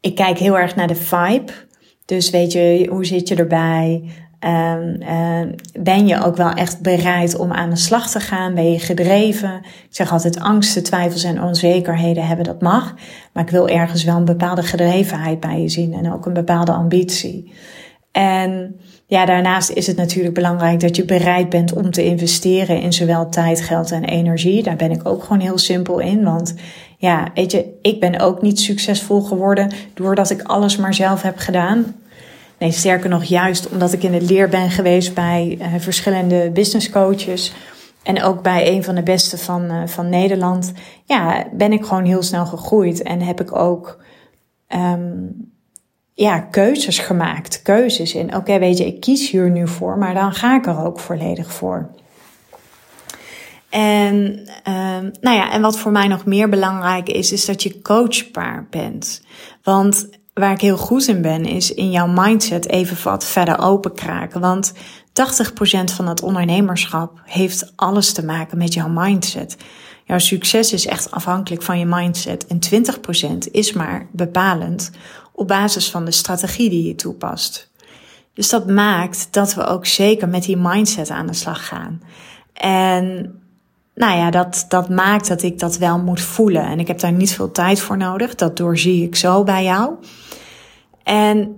Ik 0.00 0.14
kijk 0.14 0.38
heel 0.38 0.58
erg 0.58 0.76
naar 0.76 0.88
de 0.88 0.94
vibe. 0.94 1.52
Dus 2.04 2.30
weet 2.30 2.52
je, 2.52 2.86
hoe 2.90 3.06
zit 3.06 3.28
je 3.28 3.34
erbij? 3.34 4.02
Um, 4.44 5.02
uh, 5.02 5.52
ben 5.80 6.06
je 6.06 6.24
ook 6.24 6.36
wel 6.36 6.50
echt 6.50 6.80
bereid 6.80 7.36
om 7.36 7.52
aan 7.52 7.70
de 7.70 7.76
slag 7.76 8.10
te 8.10 8.20
gaan? 8.20 8.54
Ben 8.54 8.72
je 8.72 8.78
gedreven? 8.78 9.54
Ik 9.64 9.88
zeg 9.96 10.12
altijd 10.12 10.40
angsten, 10.40 10.82
twijfels 10.82 11.24
en 11.24 11.42
onzekerheden 11.42 12.26
hebben, 12.26 12.44
dat 12.44 12.60
mag. 12.60 12.94
Maar 13.32 13.42
ik 13.42 13.50
wil 13.50 13.68
ergens 13.68 14.04
wel 14.04 14.16
een 14.16 14.24
bepaalde 14.24 14.62
gedrevenheid 14.62 15.40
bij 15.40 15.60
je 15.60 15.68
zien 15.68 15.92
en 15.92 16.12
ook 16.12 16.26
een 16.26 16.32
bepaalde 16.32 16.72
ambitie. 16.72 17.52
En 18.12 18.80
ja, 19.06 19.24
daarnaast 19.26 19.70
is 19.70 19.86
het 19.86 19.96
natuurlijk 19.96 20.34
belangrijk 20.34 20.80
dat 20.80 20.96
je 20.96 21.04
bereid 21.04 21.48
bent 21.48 21.72
om 21.72 21.90
te 21.90 22.04
investeren 22.04 22.80
in 22.80 22.92
zowel 22.92 23.28
tijd, 23.28 23.60
geld 23.60 23.90
en 23.90 24.04
energie. 24.04 24.62
Daar 24.62 24.76
ben 24.76 24.90
ik 24.90 25.08
ook 25.08 25.22
gewoon 25.22 25.40
heel 25.40 25.58
simpel 25.58 25.98
in. 25.98 26.24
Want 26.24 26.54
ja, 26.98 27.28
weet 27.34 27.52
je, 27.52 27.78
ik 27.82 28.00
ben 28.00 28.20
ook 28.20 28.42
niet 28.42 28.60
succesvol 28.60 29.20
geworden 29.20 29.72
doordat 29.94 30.30
ik 30.30 30.42
alles 30.42 30.76
maar 30.76 30.94
zelf 30.94 31.22
heb 31.22 31.38
gedaan. 31.38 31.94
Nee, 32.60 32.72
sterker 32.72 33.08
nog, 33.08 33.24
juist 33.24 33.68
omdat 33.68 33.92
ik 33.92 34.02
in 34.02 34.12
de 34.12 34.20
leer 34.20 34.48
ben 34.48 34.70
geweest 34.70 35.14
bij 35.14 35.58
uh, 35.60 35.74
verschillende 35.78 36.50
business 36.50 36.90
coaches. 36.90 37.52
En 38.02 38.22
ook 38.22 38.42
bij 38.42 38.68
een 38.68 38.84
van 38.84 38.94
de 38.94 39.02
beste 39.02 39.38
van, 39.38 39.62
uh, 39.64 39.86
van 39.86 40.08
Nederland. 40.08 40.72
Ja, 41.04 41.46
ben 41.52 41.72
ik 41.72 41.84
gewoon 41.84 42.04
heel 42.04 42.22
snel 42.22 42.46
gegroeid. 42.46 43.02
En 43.02 43.20
heb 43.20 43.40
ik 43.40 43.56
ook 43.56 44.02
um, 44.68 45.52
ja, 46.14 46.40
keuzes 46.40 46.98
gemaakt. 46.98 47.62
Keuzes 47.62 48.14
in, 48.14 48.36
oké, 48.36 48.58
weet 48.58 48.78
je, 48.78 48.86
ik 48.86 49.00
kies 49.00 49.30
hier 49.30 49.50
nu 49.50 49.68
voor, 49.68 49.98
maar 49.98 50.14
dan 50.14 50.32
ga 50.32 50.56
ik 50.56 50.66
er 50.66 50.84
ook 50.84 51.00
volledig 51.00 51.52
voor. 51.52 51.90
En, 53.70 54.14
um, 54.68 55.10
nou 55.20 55.36
ja, 55.36 55.52
en 55.52 55.60
wat 55.60 55.78
voor 55.78 55.92
mij 55.92 56.06
nog 56.06 56.24
meer 56.24 56.48
belangrijk 56.48 57.08
is, 57.08 57.32
is 57.32 57.44
dat 57.44 57.62
je 57.62 57.82
coachbaar 57.82 58.66
bent. 58.70 59.22
Want 59.62 60.08
waar 60.40 60.52
ik 60.52 60.60
heel 60.60 60.76
goed 60.76 61.06
in 61.06 61.22
ben, 61.22 61.44
is 61.44 61.74
in 61.74 61.90
jouw 61.90 62.06
mindset 62.06 62.68
even 62.68 62.96
wat 63.04 63.24
verder 63.24 63.58
openkraken. 63.58 64.40
Want 64.40 64.72
80% 64.72 64.76
van 65.94 66.06
het 66.06 66.22
ondernemerschap 66.22 67.20
heeft 67.24 67.72
alles 67.76 68.12
te 68.12 68.24
maken 68.24 68.58
met 68.58 68.74
jouw 68.74 68.88
mindset. 68.88 69.56
Jouw 70.04 70.18
succes 70.18 70.72
is 70.72 70.86
echt 70.86 71.10
afhankelijk 71.10 71.62
van 71.62 71.78
je 71.78 71.86
mindset. 71.86 72.46
En 72.46 72.58
20% 73.46 73.50
is 73.50 73.72
maar 73.72 74.06
bepalend 74.12 74.90
op 75.32 75.48
basis 75.48 75.90
van 75.90 76.04
de 76.04 76.10
strategie 76.10 76.70
die 76.70 76.86
je 76.86 76.94
toepast. 76.94 77.70
Dus 78.34 78.48
dat 78.48 78.66
maakt 78.66 79.28
dat 79.30 79.54
we 79.54 79.64
ook 79.66 79.86
zeker 79.86 80.28
met 80.28 80.42
die 80.42 80.56
mindset 80.56 81.10
aan 81.10 81.26
de 81.26 81.34
slag 81.34 81.66
gaan. 81.66 82.02
En 82.52 83.34
nou 83.94 84.18
ja, 84.18 84.30
dat, 84.30 84.64
dat 84.68 84.88
maakt 84.88 85.28
dat 85.28 85.42
ik 85.42 85.58
dat 85.58 85.78
wel 85.78 85.98
moet 85.98 86.20
voelen. 86.20 86.64
En 86.64 86.80
ik 86.80 86.86
heb 86.86 86.98
daar 87.00 87.12
niet 87.12 87.32
veel 87.32 87.50
tijd 87.50 87.80
voor 87.80 87.96
nodig. 87.96 88.34
Dat 88.34 88.56
doorzie 88.56 89.02
ik 89.02 89.16
zo 89.16 89.44
bij 89.44 89.64
jou. 89.64 89.94
En 91.02 91.56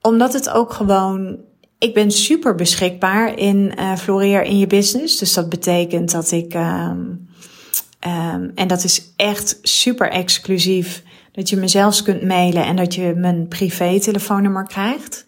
omdat 0.00 0.32
het 0.32 0.50
ook 0.50 0.72
gewoon. 0.72 1.38
Ik 1.78 1.94
ben 1.94 2.10
super 2.10 2.54
beschikbaar 2.54 3.38
in 3.38 3.72
uh, 4.08 4.44
in 4.44 4.58
je 4.58 4.66
business. 4.66 5.18
Dus 5.18 5.34
dat 5.34 5.48
betekent 5.48 6.10
dat 6.10 6.30
ik. 6.30 6.54
Um, 6.54 7.28
um, 8.06 8.52
en 8.54 8.66
dat 8.66 8.84
is 8.84 9.12
echt 9.16 9.58
super 9.62 10.10
exclusief. 10.10 11.02
Dat 11.32 11.48
je 11.48 11.56
me 11.56 11.68
zelfs 11.68 12.02
kunt 12.02 12.22
mailen 12.22 12.64
en 12.64 12.76
dat 12.76 12.94
je 12.94 13.14
mijn 13.16 13.48
privé 13.48 14.00
telefoonnummer 14.00 14.66
krijgt. 14.66 15.26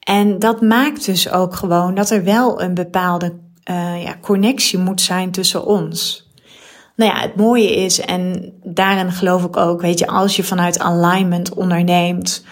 En 0.00 0.38
dat 0.38 0.60
maakt 0.60 1.04
dus 1.04 1.30
ook 1.30 1.54
gewoon 1.54 1.94
dat 1.94 2.10
er 2.10 2.24
wel 2.24 2.62
een 2.62 2.74
bepaalde 2.74 3.32
uh, 3.70 4.02
ja, 4.02 4.16
connectie 4.20 4.78
moet 4.78 5.00
zijn 5.00 5.30
tussen 5.30 5.64
ons. 5.64 6.30
Nou 6.96 7.10
ja, 7.14 7.20
het 7.20 7.36
mooie 7.36 7.76
is, 7.76 8.00
en 8.00 8.52
daarin 8.64 9.12
geloof 9.12 9.44
ik 9.44 9.56
ook, 9.56 9.80
weet 9.80 9.98
je, 9.98 10.06
als 10.06 10.36
je 10.36 10.44
vanuit 10.44 10.78
alignment 10.78 11.54
onderneemt, 11.54 12.44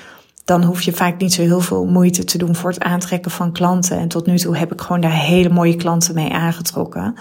dan 0.44 0.62
hoef 0.62 0.82
je 0.82 0.92
vaak 0.92 1.20
niet 1.20 1.32
zo 1.32 1.42
heel 1.42 1.60
veel 1.60 1.84
moeite 1.84 2.24
te 2.24 2.38
doen 2.38 2.54
voor 2.54 2.70
het 2.70 2.82
aantrekken 2.82 3.30
van 3.30 3.52
klanten. 3.52 3.98
En 3.98 4.08
tot 4.08 4.26
nu 4.26 4.38
toe 4.38 4.56
heb 4.56 4.72
ik 4.72 4.80
gewoon 4.80 5.00
daar 5.00 5.24
hele 5.24 5.48
mooie 5.48 5.76
klanten 5.76 6.14
mee 6.14 6.32
aangetrokken. 6.32 7.14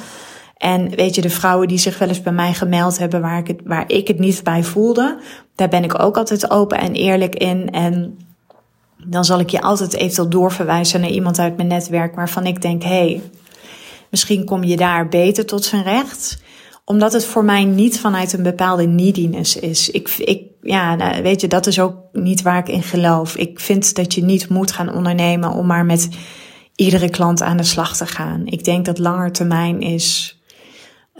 En 0.58 0.89
weet 0.89 1.15
je, 1.15 1.22
de 1.22 1.29
vrouwen 1.29 1.67
die 1.67 1.77
zich 1.77 1.98
wel 1.98 2.08
eens 2.08 2.22
bij 2.22 2.34
mij 2.34 2.53
gemeld 2.53 2.98
hebben 2.98 3.22
waar 3.22 3.38
ik 3.38 3.48
het, 3.48 3.62
waar 3.63 3.84
ik 3.88 4.08
het 4.08 4.19
niet 4.19 4.43
bij 4.43 4.63
voelde, 4.63 5.19
daar 5.55 5.69
ben 5.69 5.84
ik 5.84 6.01
ook 6.01 6.17
altijd 6.17 6.51
open 6.51 6.77
en 6.77 6.93
eerlijk 6.93 7.36
in. 7.36 7.69
En 7.72 8.17
dan 8.98 9.25
zal 9.25 9.39
ik 9.39 9.50
je 9.50 9.62
altijd 9.62 9.93
eventueel 9.93 10.29
doorverwijzen 10.29 11.01
naar 11.01 11.10
iemand 11.10 11.39
uit 11.39 11.55
mijn 11.55 11.67
netwerk 11.67 12.15
waarvan 12.15 12.46
ik 12.46 12.62
denk, 12.62 12.84
hé, 12.84 12.89
hey, 12.89 13.22
misschien 14.10 14.46
kom 14.46 14.63
je 14.63 14.78
daar 14.78 15.10
beter 15.10 15.46
tot 15.46 15.66
zijn 15.66 15.84
recht 15.84 16.39
omdat 16.89 17.13
het 17.13 17.25
voor 17.25 17.44
mij 17.44 17.63
niet 17.63 18.00
vanuit 18.00 18.34
een 18.34 18.44
bepaalde 18.44 18.88
neediness 18.88 19.56
is. 19.56 19.89
Ik, 19.89 20.10
ik, 20.18 20.42
ja, 20.62 20.96
nou, 20.96 21.22
weet 21.22 21.42
je, 21.42 21.48
dat 21.48 21.68
is 21.68 21.80
ook 21.80 21.96
niet 22.13 22.42
waar 22.42 22.58
ik 22.58 22.70
in 22.70 22.84
geloof. 22.84 23.36
Ik 23.36 23.60
vind 23.60 23.96
dat 23.96 24.13
je 24.13 24.24
niet 24.24 24.50
moet 24.50 24.72
gaan 24.72 24.94
ondernemen 24.94 25.51
om 25.51 25.66
maar 25.66 25.86
met 25.86 26.10
iedere 26.75 27.10
klant 27.10 27.42
aan 27.42 27.58
de 27.58 27.63
slag 27.63 27.98
te 27.98 28.06
gaan. 28.06 28.46
Ik 28.46 28.63
denk 28.63 28.86
dat 28.86 29.00
langer 29.00 29.32
termijn 29.32 29.82
is 29.82 30.39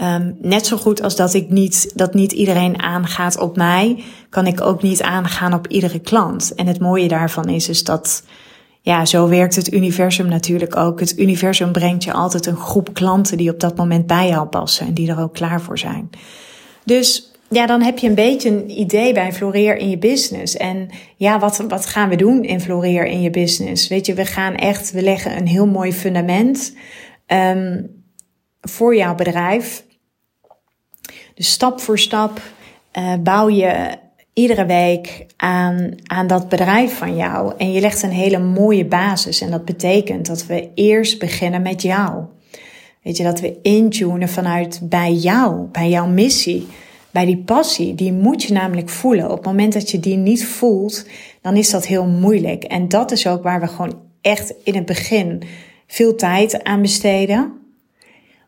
um, 0.01 0.38
net 0.41 0.65
zo 0.65 0.77
goed 0.77 1.01
als 1.01 1.15
dat 1.15 1.34
ik 1.34 1.50
niet, 1.50 1.91
dat 1.96 2.13
niet 2.13 2.31
iedereen 2.31 2.81
aangaat 2.81 3.38
op 3.38 3.55
mij, 3.55 4.03
kan 4.29 4.48
ik 4.48 4.62
ook 4.62 4.81
niet 4.81 5.01
aangaan 5.01 5.53
op 5.53 5.67
iedere 5.67 6.00
klant. 6.00 6.55
En 6.55 6.67
het 6.67 6.79
mooie 6.79 7.08
daarvan 7.08 7.50
is, 7.50 7.69
is 7.69 7.84
dat 7.84 8.24
ja, 8.81 9.05
zo 9.05 9.27
werkt 9.27 9.55
het 9.55 9.74
universum 9.74 10.27
natuurlijk 10.27 10.75
ook. 10.75 11.00
Het 11.00 11.17
universum 11.17 11.71
brengt 11.71 12.03
je 12.03 12.13
altijd 12.13 12.45
een 12.45 12.57
groep 12.57 12.93
klanten 12.93 13.38
die 13.38 13.51
op 13.51 13.59
dat 13.59 13.77
moment 13.77 14.07
bij 14.07 14.27
jou 14.27 14.48
passen 14.48 14.88
en 14.88 14.93
die 14.93 15.09
er 15.12 15.19
ook 15.19 15.33
klaar 15.33 15.62
voor 15.62 15.77
zijn. 15.77 16.09
Dus 16.86 17.31
ja, 17.50 17.65
dan 17.65 17.81
heb 17.81 17.98
je 17.98 18.07
een 18.07 18.15
beetje 18.15 18.50
een 18.50 18.79
idee 18.79 19.13
bij 19.13 19.33
Floreer 19.33 19.77
in 19.77 19.89
je 19.89 19.98
business. 19.98 20.57
En 20.57 20.89
ja, 21.15 21.39
wat, 21.39 21.57
wat 21.57 21.86
gaan 21.86 22.09
we 22.09 22.15
doen 22.15 22.43
in 22.43 22.62
Floreer 22.62 23.05
in 23.05 23.21
je 23.21 23.29
business? 23.29 23.88
Weet 23.88 24.05
je, 24.05 24.13
we 24.13 24.25
gaan 24.25 24.55
echt, 24.55 24.91
we 24.91 25.01
leggen 25.01 25.38
een 25.38 25.48
heel 25.48 25.67
mooi 25.67 25.93
fundament 25.93 26.75
um, 27.27 27.89
voor 28.62 28.95
jouw 28.95 29.15
bedrijf. 29.15 29.83
Dus 31.33 31.51
stap 31.51 31.79
voor 31.81 32.00
stap 32.00 32.41
uh, 32.98 33.13
bouw 33.24 33.50
je 33.50 33.98
iedere 34.39 34.65
week 34.65 35.25
aan, 35.38 35.91
aan 36.03 36.27
dat 36.27 36.50
bedrijf 36.50 36.98
van 36.98 37.15
jou. 37.15 37.53
En 37.58 37.72
je 37.72 37.81
legt 37.81 38.03
een 38.03 38.12
hele 38.12 38.39
mooie 38.39 38.86
basis. 38.86 39.41
En 39.41 39.51
dat 39.51 39.65
betekent 39.65 40.25
dat 40.25 40.46
we 40.46 40.69
eerst 40.75 41.19
beginnen 41.19 41.62
met 41.62 41.81
jou. 41.81 42.24
Weet 43.03 43.17
je, 43.17 43.24
dat 43.24 43.39
we 43.39 43.60
intunen 43.62 44.29
vanuit 44.29 44.79
bij 44.84 45.13
jou, 45.13 45.67
bij 45.72 45.89
jouw 45.89 46.08
missie, 46.08 46.67
bij 47.12 47.25
die 47.25 47.38
passie. 47.38 47.96
Die 47.96 48.13
moet 48.13 48.43
je 48.43 48.53
namelijk 48.53 48.89
voelen. 48.89 49.29
Op 49.29 49.38
het 49.38 49.46
moment 49.46 49.74
dat 49.74 49.91
je 49.91 50.00
die 50.00 50.17
niet 50.17 50.46
voelt, 50.46 51.05
dan 51.41 51.55
is 51.55 51.69
dat 51.69 51.88
heel 51.88 52.05
moeilijk. 52.05 52.63
En 52.63 52.88
dat 52.88 53.12
is 53.12 53.27
ook 53.27 53.43
waar 53.43 53.60
we 53.60 53.67
gewoon 53.67 54.00
echt 54.22 54.53
in 54.63 54.75
het 54.75 54.86
begin 54.86 55.41
veel 55.88 56.15
tijd 56.15 56.63
aan 56.63 56.81
besteden. 56.81 57.58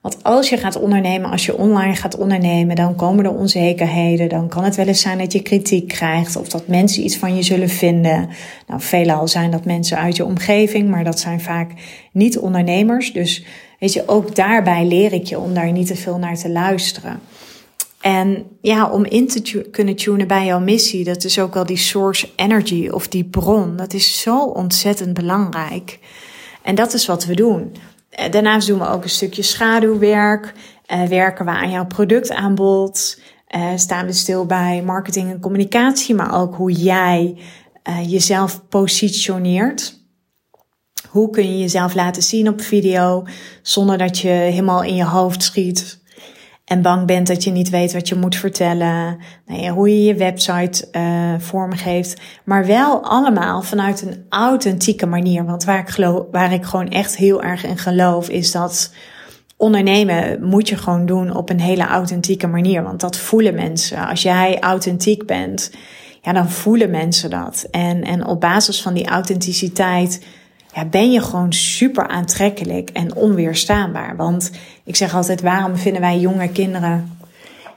Want 0.01 0.23
als 0.23 0.49
je 0.49 0.57
gaat 0.57 0.79
ondernemen, 0.79 1.31
als 1.31 1.45
je 1.45 1.57
online 1.57 1.95
gaat 1.95 2.17
ondernemen, 2.17 2.75
dan 2.75 2.95
komen 2.95 3.25
er 3.25 3.31
onzekerheden. 3.31 4.29
Dan 4.29 4.47
kan 4.47 4.63
het 4.63 4.75
wel 4.75 4.87
eens 4.87 5.01
zijn 5.01 5.17
dat 5.17 5.33
je 5.33 5.41
kritiek 5.41 5.87
krijgt 5.87 6.35
of 6.35 6.49
dat 6.49 6.67
mensen 6.67 7.03
iets 7.03 7.17
van 7.17 7.35
je 7.35 7.43
zullen 7.43 7.69
vinden. 7.69 8.29
Nou, 8.67 8.81
veelal 8.81 9.27
zijn 9.27 9.51
dat 9.51 9.65
mensen 9.65 9.97
uit 9.97 10.15
je 10.15 10.25
omgeving, 10.25 10.89
maar 10.89 11.03
dat 11.03 11.19
zijn 11.19 11.41
vaak 11.41 11.71
niet 12.11 12.37
ondernemers. 12.37 13.13
Dus 13.13 13.45
weet 13.79 13.93
je, 13.93 14.07
ook 14.07 14.35
daarbij 14.35 14.85
leer 14.85 15.13
ik 15.13 15.25
je 15.25 15.39
om 15.39 15.53
daar 15.53 15.71
niet 15.71 15.87
te 15.87 15.95
veel 15.95 16.17
naar 16.17 16.37
te 16.37 16.49
luisteren. 16.49 17.19
En 18.01 18.43
ja, 18.61 18.89
om 18.89 19.05
in 19.05 19.27
te 19.27 19.67
kunnen 19.71 19.95
tunen 19.95 20.27
bij 20.27 20.45
jouw 20.45 20.59
missie, 20.59 21.03
dat 21.03 21.23
is 21.23 21.39
ook 21.39 21.53
wel 21.53 21.65
die 21.65 21.77
source 21.77 22.29
energy 22.35 22.87
of 22.87 23.07
die 23.07 23.23
bron. 23.23 23.75
Dat 23.75 23.93
is 23.93 24.21
zo 24.21 24.43
ontzettend 24.43 25.13
belangrijk. 25.13 25.99
En 26.61 26.75
dat 26.75 26.93
is 26.93 27.05
wat 27.05 27.25
we 27.25 27.35
doen. 27.35 27.75
Eh, 28.11 28.31
daarnaast 28.31 28.67
doen 28.67 28.79
we 28.79 28.87
ook 28.87 29.03
een 29.03 29.09
stukje 29.09 29.41
schaduwwerk. 29.41 30.53
Uh, 30.87 31.03
werken 31.03 31.45
we 31.45 31.51
aan 31.51 31.71
jouw 31.71 31.85
productaanbod. 31.85 33.21
Uh, 33.55 33.71
staan 33.75 34.05
we 34.05 34.13
stil 34.13 34.45
bij 34.45 34.83
marketing 34.83 35.29
en 35.29 35.39
communicatie, 35.39 36.15
maar 36.15 36.39
ook 36.41 36.55
hoe 36.55 36.71
jij 36.71 37.37
jezelf 38.07 38.67
positioneert. 38.69 39.99
Hoe 41.09 41.29
kun 41.29 41.51
je 41.51 41.59
jezelf 41.59 41.93
laten 41.93 42.23
zien 42.23 42.47
op 42.47 42.61
video 42.61 43.23
zonder 43.61 43.97
dat 43.97 44.19
je 44.19 44.27
helemaal 44.27 44.83
in 44.83 44.95
je 44.95 45.05
hoofd 45.05 45.43
schiet 45.43 46.00
en 46.71 46.81
bang 46.81 47.05
bent 47.05 47.27
dat 47.27 47.43
je 47.43 47.51
niet 47.51 47.69
weet 47.69 47.93
wat 47.93 48.09
je 48.09 48.15
moet 48.15 48.35
vertellen. 48.35 49.17
Nou 49.45 49.69
hoe 49.69 49.89
je 49.89 50.03
je 50.03 50.15
website 50.15 50.87
uh, 50.91 51.33
vormgeeft. 51.37 52.21
Maar 52.43 52.65
wel 52.65 53.03
allemaal 53.03 53.61
vanuit 53.61 54.01
een 54.01 54.25
authentieke 54.29 55.05
manier. 55.05 55.45
Want 55.45 55.63
waar 55.63 55.79
ik, 55.79 55.89
geloof, 55.89 56.23
waar 56.31 56.53
ik 56.53 56.63
gewoon 56.63 56.89
echt 56.89 57.17
heel 57.17 57.43
erg 57.43 57.65
in 57.65 57.77
geloof 57.77 58.29
is 58.29 58.51
dat 58.51 58.93
ondernemen 59.57 60.43
moet 60.43 60.69
je 60.69 60.77
gewoon 60.77 61.05
doen 61.05 61.35
op 61.35 61.49
een 61.49 61.59
hele 61.59 61.85
authentieke 61.85 62.47
manier. 62.47 62.83
Want 62.83 62.99
dat 62.99 63.17
voelen 63.17 63.53
mensen. 63.53 64.07
Als 64.07 64.21
jij 64.21 64.59
authentiek 64.59 65.25
bent, 65.25 65.71
ja, 66.21 66.33
dan 66.33 66.49
voelen 66.49 66.89
mensen 66.89 67.29
dat. 67.29 67.67
En, 67.71 68.03
en 68.03 68.25
op 68.25 68.39
basis 68.39 68.81
van 68.81 68.93
die 68.93 69.07
authenticiteit 69.07 70.25
ja, 70.73 70.85
ben 70.85 71.11
je 71.11 71.21
gewoon 71.21 71.53
super 71.53 72.07
aantrekkelijk 72.07 72.89
en 72.89 73.15
onweerstaanbaar. 73.15 74.15
Want 74.15 74.51
ik 74.83 74.95
zeg 74.95 75.15
altijd, 75.15 75.41
waarom 75.41 75.77
vinden 75.77 76.01
wij 76.01 76.19
jonge 76.19 76.49
kinderen 76.49 77.17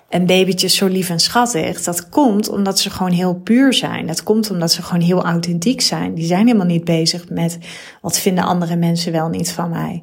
en 0.08 0.26
babytjes 0.26 0.76
zo 0.76 0.86
lief 0.86 1.10
en 1.10 1.20
schattig? 1.20 1.82
Dat 1.82 2.08
komt 2.08 2.48
omdat 2.48 2.78
ze 2.78 2.90
gewoon 2.90 3.12
heel 3.12 3.34
puur 3.34 3.72
zijn. 3.72 4.06
Dat 4.06 4.22
komt 4.22 4.50
omdat 4.50 4.72
ze 4.72 4.82
gewoon 4.82 5.02
heel 5.02 5.24
authentiek 5.24 5.80
zijn. 5.80 6.14
Die 6.14 6.26
zijn 6.26 6.46
helemaal 6.46 6.66
niet 6.66 6.84
bezig 6.84 7.28
met 7.28 7.58
wat 8.00 8.18
vinden 8.18 8.44
andere 8.44 8.76
mensen 8.76 9.12
wel 9.12 9.28
niet 9.28 9.52
van 9.52 9.70
mij. 9.70 10.02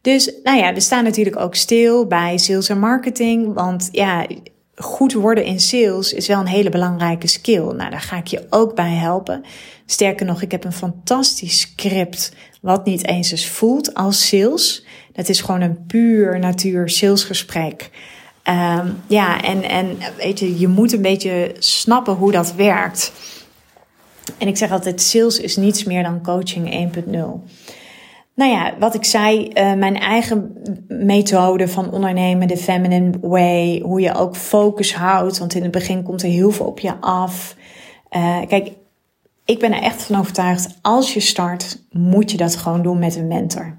Dus 0.00 0.32
nou 0.42 0.58
ja, 0.58 0.72
we 0.74 0.80
staan 0.80 1.04
natuurlijk 1.04 1.36
ook 1.36 1.54
stil 1.54 2.06
bij 2.06 2.38
sales 2.38 2.68
en 2.68 2.78
marketing. 2.78 3.54
Want 3.54 3.88
ja, 3.92 4.26
goed 4.74 5.12
worden 5.12 5.44
in 5.44 5.60
sales 5.60 6.12
is 6.12 6.26
wel 6.26 6.40
een 6.40 6.46
hele 6.46 6.70
belangrijke 6.70 7.26
skill. 7.26 7.62
Nou, 7.62 7.90
daar 7.90 8.00
ga 8.00 8.16
ik 8.16 8.26
je 8.26 8.46
ook 8.50 8.74
bij 8.74 8.94
helpen. 8.94 9.44
Sterker 9.86 10.26
nog, 10.26 10.42
ik 10.42 10.50
heb 10.50 10.64
een 10.64 10.72
fantastisch 10.72 11.60
script 11.60 12.32
wat 12.60 12.84
niet 12.84 13.06
eens 13.06 13.30
eens 13.30 13.48
voelt 13.48 13.94
als 13.94 14.28
sales. 14.28 14.84
Dat 15.12 15.28
is 15.28 15.40
gewoon 15.40 15.60
een 15.60 15.86
puur 15.86 16.38
natuur 16.38 16.88
salesgesprek. 16.88 17.90
Um, 18.48 19.02
ja, 19.06 19.42
en, 19.42 19.62
en 19.62 19.96
weet 20.16 20.38
je, 20.38 20.58
je 20.58 20.68
moet 20.68 20.92
een 20.92 21.02
beetje 21.02 21.54
snappen 21.58 22.14
hoe 22.14 22.32
dat 22.32 22.54
werkt. 22.54 23.12
En 24.38 24.48
ik 24.48 24.56
zeg 24.56 24.70
altijd, 24.70 25.00
sales 25.00 25.40
is 25.40 25.56
niets 25.56 25.84
meer 25.84 26.02
dan 26.02 26.22
coaching 26.22 26.92
1.0. 26.96 27.10
Nou 28.34 28.50
ja, 28.50 28.74
wat 28.78 28.94
ik 28.94 29.04
zei, 29.04 29.50
uh, 29.54 29.72
mijn 29.74 29.98
eigen 29.98 30.56
methode 30.88 31.68
van 31.68 31.90
ondernemen, 31.90 32.48
de 32.48 32.56
feminine 32.56 33.12
way, 33.20 33.80
hoe 33.84 34.00
je 34.00 34.14
ook 34.14 34.36
focus 34.36 34.94
houdt, 34.94 35.38
want 35.38 35.54
in 35.54 35.62
het 35.62 35.70
begin 35.70 36.02
komt 36.02 36.22
er 36.22 36.28
heel 36.28 36.50
veel 36.50 36.66
op 36.66 36.78
je 36.78 36.94
af. 37.00 37.56
Uh, 38.10 38.40
kijk, 38.48 38.72
ik 39.44 39.58
ben 39.58 39.72
er 39.72 39.82
echt 39.82 40.02
van 40.02 40.18
overtuigd, 40.18 40.78
als 40.82 41.14
je 41.14 41.20
start, 41.20 41.82
moet 41.90 42.30
je 42.30 42.36
dat 42.36 42.56
gewoon 42.56 42.82
doen 42.82 42.98
met 42.98 43.16
een 43.16 43.28
mentor. 43.28 43.78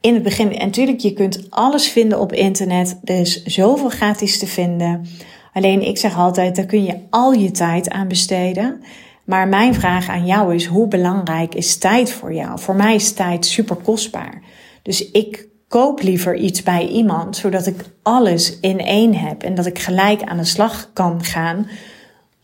In 0.00 0.14
het 0.14 0.22
begin, 0.22 0.52
en 0.52 0.66
natuurlijk, 0.66 0.98
je 0.98 1.12
kunt 1.12 1.46
alles 1.50 1.88
vinden 1.88 2.20
op 2.20 2.32
internet. 2.32 3.00
Er 3.04 3.20
is 3.20 3.42
zoveel 3.42 3.88
gratis 3.88 4.38
te 4.38 4.46
vinden. 4.46 5.06
Alleen 5.52 5.82
ik 5.82 5.98
zeg 5.98 6.16
altijd, 6.16 6.56
daar 6.56 6.66
kun 6.66 6.84
je 6.84 7.00
al 7.10 7.32
je 7.32 7.50
tijd 7.50 7.90
aan 7.90 8.08
besteden. 8.08 8.82
Maar 9.24 9.48
mijn 9.48 9.74
vraag 9.74 10.08
aan 10.08 10.26
jou 10.26 10.54
is: 10.54 10.66
hoe 10.66 10.88
belangrijk 10.88 11.54
is 11.54 11.78
tijd 11.78 12.12
voor 12.12 12.34
jou? 12.34 12.58
Voor 12.58 12.74
mij 12.74 12.94
is 12.94 13.12
tijd 13.12 13.46
super 13.46 13.76
kostbaar. 13.76 14.42
Dus 14.82 15.10
ik 15.10 15.48
koop 15.68 16.02
liever 16.02 16.36
iets 16.36 16.62
bij 16.62 16.86
iemand, 16.86 17.36
zodat 17.36 17.66
ik 17.66 17.84
alles 18.02 18.60
in 18.60 18.78
één 18.78 19.14
heb 19.14 19.42
en 19.42 19.54
dat 19.54 19.66
ik 19.66 19.78
gelijk 19.78 20.22
aan 20.22 20.36
de 20.36 20.44
slag 20.44 20.90
kan 20.92 21.24
gaan. 21.24 21.68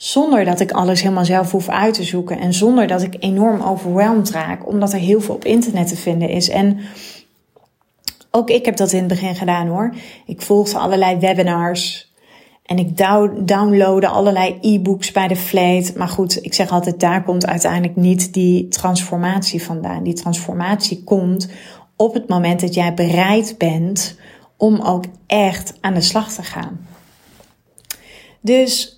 Zonder 0.05 0.45
dat 0.45 0.61
ik 0.61 0.73
alles 0.73 1.03
helemaal 1.03 1.25
zelf 1.25 1.51
hoef 1.51 1.69
uit 1.69 1.95
te 1.95 2.03
zoeken 2.03 2.39
en 2.39 2.55
zonder 2.55 2.87
dat 2.87 3.03
ik 3.03 3.17
enorm 3.19 3.63
overweldigd 3.63 4.31
raak, 4.31 4.67
omdat 4.67 4.93
er 4.93 4.99
heel 4.99 5.21
veel 5.21 5.35
op 5.35 5.45
internet 5.45 5.89
te 5.89 5.97
vinden 5.97 6.29
is. 6.29 6.49
En 6.49 6.79
ook 8.31 8.51
ik 8.51 8.65
heb 8.65 8.77
dat 8.77 8.93
in 8.93 8.99
het 8.99 9.09
begin 9.09 9.35
gedaan 9.35 9.67
hoor. 9.67 9.95
Ik 10.27 10.43
volgde 10.43 10.79
allerlei 10.79 11.19
webinars. 11.19 12.13
En 12.65 12.79
ik 12.79 12.97
downloadde 13.47 14.09
allerlei 14.09 14.59
e-books 14.61 15.13
bij 15.13 15.29
de 15.29 15.37
Vleet. 15.37 15.97
Maar 15.97 16.09
goed, 16.09 16.45
ik 16.45 16.55
zeg 16.55 16.71
altijd, 16.71 17.01
daar 17.01 17.25
komt 17.25 17.47
uiteindelijk 17.47 17.97
niet 17.97 18.33
die 18.33 18.69
transformatie 18.69 19.63
vandaan. 19.63 20.03
Die 20.03 20.15
transformatie 20.15 21.05
komt 21.05 21.49
op 21.97 22.15
het 22.15 22.29
moment 22.29 22.61
dat 22.61 22.75
jij 22.75 22.95
bereid 22.95 23.55
bent 23.59 24.19
om 24.57 24.81
ook 24.81 25.05
echt 25.27 25.75
aan 25.81 25.95
de 25.95 26.01
slag 26.01 26.33
te 26.33 26.43
gaan. 26.43 26.87
Dus 28.41 28.94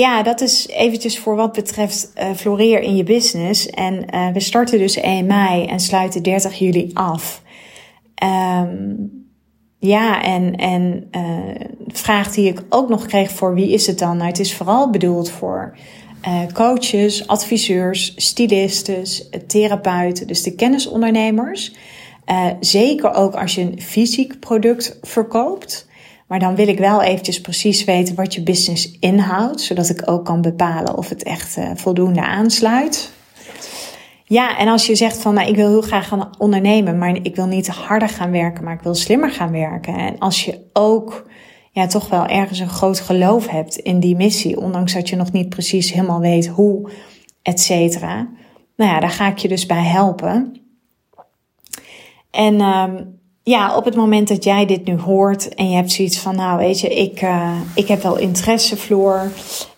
ja, 0.00 0.22
dat 0.22 0.40
is 0.40 0.68
eventjes 0.68 1.18
voor 1.18 1.36
wat 1.36 1.52
betreft 1.52 2.12
uh, 2.18 2.30
floreer 2.36 2.80
in 2.80 2.96
je 2.96 3.02
business. 3.02 3.70
En 3.70 4.04
uh, 4.14 4.32
we 4.32 4.40
starten 4.40 4.78
dus 4.78 4.96
1 4.96 5.26
mei 5.26 5.66
en 5.66 5.80
sluiten 5.80 6.22
30 6.22 6.58
juli 6.58 6.90
af. 6.92 7.42
Um, 8.24 9.28
ja, 9.78 10.22
en, 10.22 10.56
en 10.56 11.08
uh, 11.16 11.66
vraag 11.86 12.32
die 12.32 12.48
ik 12.48 12.62
ook 12.68 12.88
nog 12.88 13.06
kreeg 13.06 13.30
voor 13.30 13.54
wie 13.54 13.72
is 13.72 13.86
het 13.86 13.98
dan? 13.98 14.16
Nou, 14.16 14.28
het 14.28 14.38
is 14.38 14.54
vooral 14.54 14.90
bedoeld 14.90 15.30
voor 15.30 15.76
coaches, 16.52 17.26
adviseurs, 17.26 18.12
stylistes, 18.16 19.28
therapeuten, 19.46 20.26
dus 20.26 20.42
de 20.42 20.54
kennisondernemers. 20.54 21.74
Zeker 22.60 23.14
ook 23.14 23.34
als 23.34 23.54
je 23.54 23.60
een 23.60 23.80
fysiek 23.80 24.40
product 24.40 24.98
verkoopt. 25.02 25.88
Maar 26.30 26.38
dan 26.38 26.54
wil 26.54 26.68
ik 26.68 26.78
wel 26.78 27.02
eventjes 27.02 27.40
precies 27.40 27.84
weten 27.84 28.14
wat 28.14 28.34
je 28.34 28.42
business 28.42 28.96
inhoudt, 29.00 29.60
zodat 29.60 29.88
ik 29.88 30.02
ook 30.10 30.24
kan 30.24 30.40
bepalen 30.40 30.96
of 30.96 31.08
het 31.08 31.22
echt 31.22 31.58
voldoende 31.74 32.22
aansluit. 32.22 33.12
Ja, 34.24 34.58
en 34.58 34.68
als 34.68 34.86
je 34.86 34.94
zegt 34.94 35.16
van 35.16 35.34
nou, 35.34 35.48
ik 35.48 35.56
wil 35.56 35.68
heel 35.68 35.80
graag 35.80 36.08
gaan 36.08 36.30
ondernemen, 36.38 36.98
maar 36.98 37.18
ik 37.22 37.36
wil 37.36 37.46
niet 37.46 37.68
harder 37.68 38.08
gaan 38.08 38.30
werken, 38.30 38.64
maar 38.64 38.74
ik 38.74 38.80
wil 38.80 38.94
slimmer 38.94 39.30
gaan 39.30 39.52
werken. 39.52 39.94
En 39.94 40.18
als 40.18 40.44
je 40.44 40.60
ook 40.72 41.26
ja, 41.70 41.86
toch 41.86 42.08
wel 42.08 42.26
ergens 42.26 42.58
een 42.58 42.68
groot 42.68 43.00
geloof 43.00 43.48
hebt 43.48 43.76
in 43.76 44.00
die 44.00 44.16
missie, 44.16 44.60
ondanks 44.60 44.92
dat 44.92 45.08
je 45.08 45.16
nog 45.16 45.32
niet 45.32 45.48
precies 45.48 45.92
helemaal 45.92 46.20
weet 46.20 46.46
hoe, 46.46 46.90
et 47.42 47.60
cetera. 47.60 48.28
Nou 48.76 48.90
ja, 48.90 49.00
daar 49.00 49.10
ga 49.10 49.28
ik 49.28 49.38
je 49.38 49.48
dus 49.48 49.66
bij 49.66 49.84
helpen. 49.84 50.60
En 52.30 52.60
um, 52.60 53.19
ja, 53.50 53.76
op 53.76 53.84
het 53.84 53.96
moment 53.96 54.28
dat 54.28 54.44
jij 54.44 54.66
dit 54.66 54.84
nu 54.84 54.98
hoort 54.98 55.54
en 55.54 55.70
je 55.70 55.76
hebt 55.76 55.92
zoiets 55.92 56.18
van, 56.18 56.36
nou 56.36 56.58
weet 56.58 56.80
je, 56.80 56.88
ik, 56.88 57.22
uh, 57.22 57.60
ik 57.74 57.88
heb 57.88 58.02
wel 58.02 58.16
interesse, 58.16 58.76
Floor. 58.76 59.30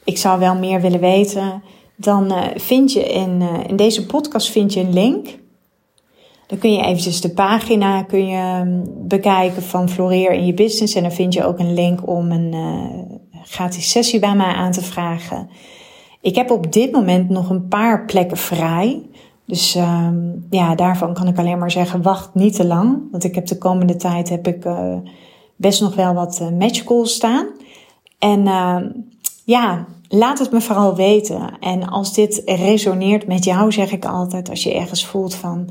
Ik 0.05 0.19
zou 0.19 0.39
wel 0.39 0.55
meer 0.55 0.81
willen 0.81 1.01
weten 1.01 1.63
dan 1.97 2.33
uh, 2.33 2.43
vind 2.57 2.93
je 2.93 3.05
in, 3.05 3.41
uh, 3.41 3.59
in 3.67 3.77
deze 3.77 4.07
podcast 4.07 4.51
vind 4.51 4.73
je 4.73 4.81
een 4.81 4.93
link. 4.93 5.41
Dan 6.47 6.59
kun 6.59 6.73
je 6.73 6.83
eventjes 6.83 7.21
de 7.21 7.31
pagina 7.31 8.03
kun 8.03 8.27
je, 8.27 8.61
um, 8.61 8.85
bekijken 9.09 9.63
van 9.63 9.89
Floreer 9.89 10.33
in 10.33 10.47
je 10.47 10.55
business. 10.55 10.95
En 10.95 11.03
dan 11.03 11.13
vind 11.13 11.35
je 11.35 11.45
ook 11.45 11.59
een 11.59 11.75
link 11.75 12.09
om 12.09 12.31
een 12.31 12.55
gratis 13.45 13.91
sessie 13.91 14.21
bij 14.21 14.35
mij 14.35 14.55
aan 14.55 14.73
te 14.73 14.83
vragen. 14.83 15.49
Ik 16.21 16.35
heb 16.35 16.51
op 16.51 16.73
dit 16.73 16.93
moment 16.93 17.29
nog 17.29 17.51
een 17.51 17.69
paar 17.69 18.05
plekken 18.05 18.37
vrij. 18.37 19.03
Dus 19.53 19.75
ehm, 19.75 20.17
ja, 20.51 20.75
daarvan 20.75 21.15
kan 21.15 21.29
ik 21.29 21.39
alleen 21.39 21.59
maar 21.59 21.71
zeggen, 21.71 22.03
wacht 22.03 22.35
niet 22.35 22.55
te 22.55 22.67
lang. 22.67 23.03
Want 23.11 23.25
ik 23.25 23.35
heb 23.35 23.47
de 23.47 23.59
komende 23.59 23.97
tijd 23.97 24.29
heb 24.29 24.47
ik 24.47 24.65
uh, 24.65 24.95
best 25.57 25.81
nog 25.81 25.95
wel 25.95 26.15
wat 26.15 26.43
uh, 26.61 27.05
staan. 27.05 27.47
En 28.19 28.47
uh, 28.47 28.77
ja, 29.45 29.87
laat 30.09 30.39
het 30.39 30.53
me 30.53 30.61
vooral 30.61 30.97
weten. 30.97 31.59
En 31.61 31.89
als 31.89 32.15
dit 32.15 32.43
resoneert 32.45 33.27
met 33.27 33.45
jou, 33.45 33.73
zeg 33.73 33.93
ik 33.93 34.05
altijd, 34.05 34.51
als 34.51 34.63
je 34.63 34.75
ergens 34.75 35.07
voelt 35.07 35.35
van, 35.35 35.69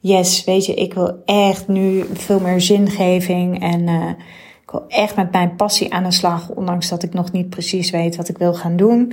yes, 0.00 0.44
weet 0.44 0.66
je, 0.66 0.74
ik 0.74 0.94
wil 0.94 1.22
echt 1.24 1.68
nu 1.68 2.04
veel 2.12 2.40
meer 2.40 2.60
zingeving 2.60 3.62
en 3.62 3.80
uh, 3.80 4.08
ik 4.62 4.70
wil 4.70 4.84
echt 4.88 5.16
met 5.16 5.32
mijn 5.32 5.56
passie 5.56 5.92
aan 5.92 6.04
de 6.04 6.12
slag, 6.12 6.48
ondanks 6.48 6.88
dat 6.88 7.02
ik 7.02 7.12
nog 7.12 7.32
niet 7.32 7.50
precies 7.50 7.90
weet 7.90 8.16
wat 8.16 8.28
ik 8.28 8.38
wil 8.38 8.54
gaan 8.54 8.76
doen. 8.76 9.12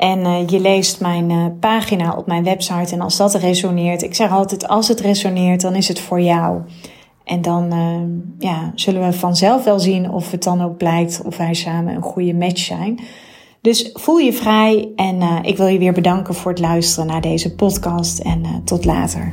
En 0.00 0.18
uh, 0.18 0.46
je 0.46 0.60
leest 0.60 1.00
mijn 1.00 1.30
uh, 1.30 1.46
pagina 1.60 2.14
op 2.16 2.26
mijn 2.26 2.44
website 2.44 2.94
en 2.94 3.00
als 3.00 3.16
dat 3.16 3.34
resoneert, 3.34 4.02
ik 4.02 4.14
zeg 4.14 4.30
altijd, 4.30 4.68
als 4.68 4.88
het 4.88 5.00
resoneert, 5.00 5.60
dan 5.60 5.74
is 5.74 5.88
het 5.88 6.00
voor 6.00 6.20
jou. 6.20 6.60
En 7.24 7.42
dan 7.42 7.74
uh, 7.74 8.00
ja, 8.38 8.72
zullen 8.74 9.06
we 9.06 9.12
vanzelf 9.12 9.64
wel 9.64 9.80
zien 9.80 10.10
of 10.10 10.30
het 10.30 10.42
dan 10.42 10.62
ook 10.62 10.76
blijkt 10.76 11.22
of 11.24 11.36
wij 11.36 11.54
samen 11.54 11.94
een 11.94 12.02
goede 12.02 12.34
match 12.34 12.60
zijn. 12.60 13.00
Dus 13.60 13.90
voel 13.94 14.18
je 14.18 14.32
vrij 14.32 14.88
en 14.96 15.16
uh, 15.16 15.38
ik 15.42 15.56
wil 15.56 15.66
je 15.66 15.78
weer 15.78 15.92
bedanken 15.92 16.34
voor 16.34 16.50
het 16.50 16.60
luisteren 16.60 17.06
naar 17.06 17.20
deze 17.20 17.54
podcast 17.54 18.18
en 18.18 18.42
tot 18.64 18.84
later. 18.84 19.32